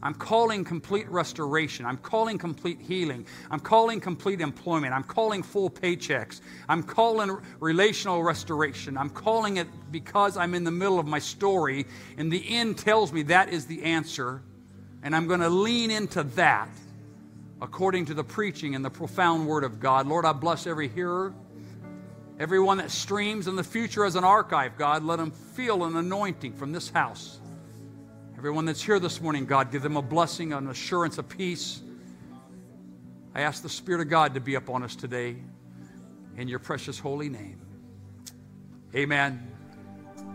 I'm 0.02 0.14
calling 0.14 0.64
complete 0.64 1.08
restoration. 1.10 1.84
I'm 1.84 1.98
calling 1.98 2.38
complete 2.38 2.80
healing. 2.80 3.26
I'm 3.50 3.60
calling 3.60 4.00
complete 4.00 4.40
employment. 4.40 4.94
I'm 4.94 5.04
calling 5.04 5.42
full 5.42 5.68
paychecks. 5.68 6.40
I'm 6.68 6.82
calling 6.82 7.36
relational 7.60 8.22
restoration. 8.22 8.96
I'm 8.96 9.10
calling 9.10 9.58
it 9.58 9.68
because 9.92 10.38
I'm 10.38 10.54
in 10.54 10.64
the 10.64 10.70
middle 10.70 10.98
of 10.98 11.06
my 11.06 11.18
story, 11.18 11.86
and 12.16 12.32
the 12.32 12.42
end 12.48 12.78
tells 12.78 13.12
me 13.12 13.22
that 13.24 13.50
is 13.50 13.66
the 13.66 13.82
answer. 13.82 14.42
And 15.02 15.14
I'm 15.14 15.26
going 15.26 15.40
to 15.40 15.50
lean 15.50 15.90
into 15.90 16.22
that 16.22 16.68
according 17.62 18.06
to 18.06 18.14
the 18.14 18.24
preaching 18.24 18.74
and 18.74 18.84
the 18.84 18.90
profound 18.90 19.46
word 19.46 19.64
of 19.64 19.80
God. 19.80 20.06
Lord, 20.06 20.24
I 20.24 20.32
bless 20.32 20.66
every 20.66 20.88
hearer, 20.88 21.34
everyone 22.38 22.78
that 22.78 22.90
streams 22.90 23.48
in 23.48 23.56
the 23.56 23.64
future 23.64 24.04
as 24.04 24.16
an 24.16 24.24
archive, 24.24 24.78
God. 24.78 25.02
Let 25.02 25.18
them 25.18 25.30
feel 25.30 25.84
an 25.84 25.96
anointing 25.96 26.54
from 26.54 26.72
this 26.72 26.88
house. 26.88 27.39
Everyone 28.40 28.64
that's 28.64 28.82
here 28.82 28.98
this 28.98 29.20
morning, 29.20 29.44
God, 29.44 29.70
give 29.70 29.82
them 29.82 29.98
a 29.98 30.02
blessing, 30.02 30.54
an 30.54 30.68
assurance 30.68 31.18
of 31.18 31.28
peace. 31.28 31.82
I 33.34 33.42
ask 33.42 33.62
the 33.62 33.68
Spirit 33.68 34.00
of 34.00 34.08
God 34.08 34.32
to 34.32 34.40
be 34.40 34.54
upon 34.54 34.82
us 34.82 34.96
today 34.96 35.36
in 36.38 36.48
your 36.48 36.58
precious 36.58 36.98
holy 36.98 37.28
name. 37.28 37.60
Amen 38.96 39.46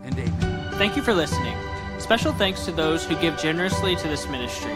and 0.03 0.14
amen. 0.20 0.72
Thank 0.74 0.95
you 0.95 1.01
for 1.01 1.16
listening. 1.16 1.58
Special 1.97 2.32
thanks 2.34 2.64
to 2.66 2.72
those 2.72 3.03
who 3.03 3.20
give 3.20 3.39
generously 3.39 3.95
to 3.95 4.08
this 4.08 4.28
ministry. 4.28 4.76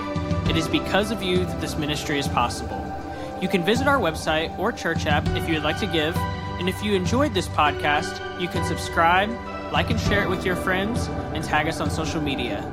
It 0.49 0.57
is 0.57 0.67
because 0.67 1.11
of 1.11 1.21
you 1.21 1.45
that 1.45 1.61
this 1.61 1.77
ministry 1.77 2.17
is 2.17 2.27
possible. 2.27 2.83
You 3.43 3.47
can 3.47 3.63
visit 3.63 3.87
our 3.87 3.99
website 3.99 4.57
or 4.57 4.71
church 4.71 5.05
app 5.05 5.27
if 5.37 5.47
you 5.47 5.53
would 5.53 5.63
like 5.63 5.79
to 5.81 5.85
give. 5.85 6.17
And 6.17 6.67
if 6.67 6.83
you 6.83 6.95
enjoyed 6.95 7.35
this 7.35 7.47
podcast, 7.49 8.41
you 8.41 8.47
can 8.47 8.65
subscribe, 8.65 9.29
like 9.71 9.91
and 9.91 9.99
share 9.99 10.23
it 10.23 10.29
with 10.31 10.47
your 10.47 10.55
friends, 10.55 11.05
and 11.35 11.43
tag 11.43 11.67
us 11.67 11.79
on 11.79 11.91
social 11.91 12.21
media 12.21 12.65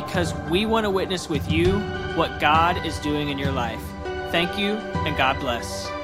because 0.00 0.32
we 0.48 0.64
want 0.64 0.84
to 0.84 0.90
witness 0.90 1.28
with 1.28 1.50
you 1.50 1.80
what 2.14 2.38
God 2.38 2.86
is 2.86 2.96
doing 3.00 3.30
in 3.30 3.38
your 3.38 3.50
life. 3.50 3.82
Thank 4.30 4.56
you, 4.56 4.74
and 4.74 5.16
God 5.16 5.40
bless. 5.40 5.97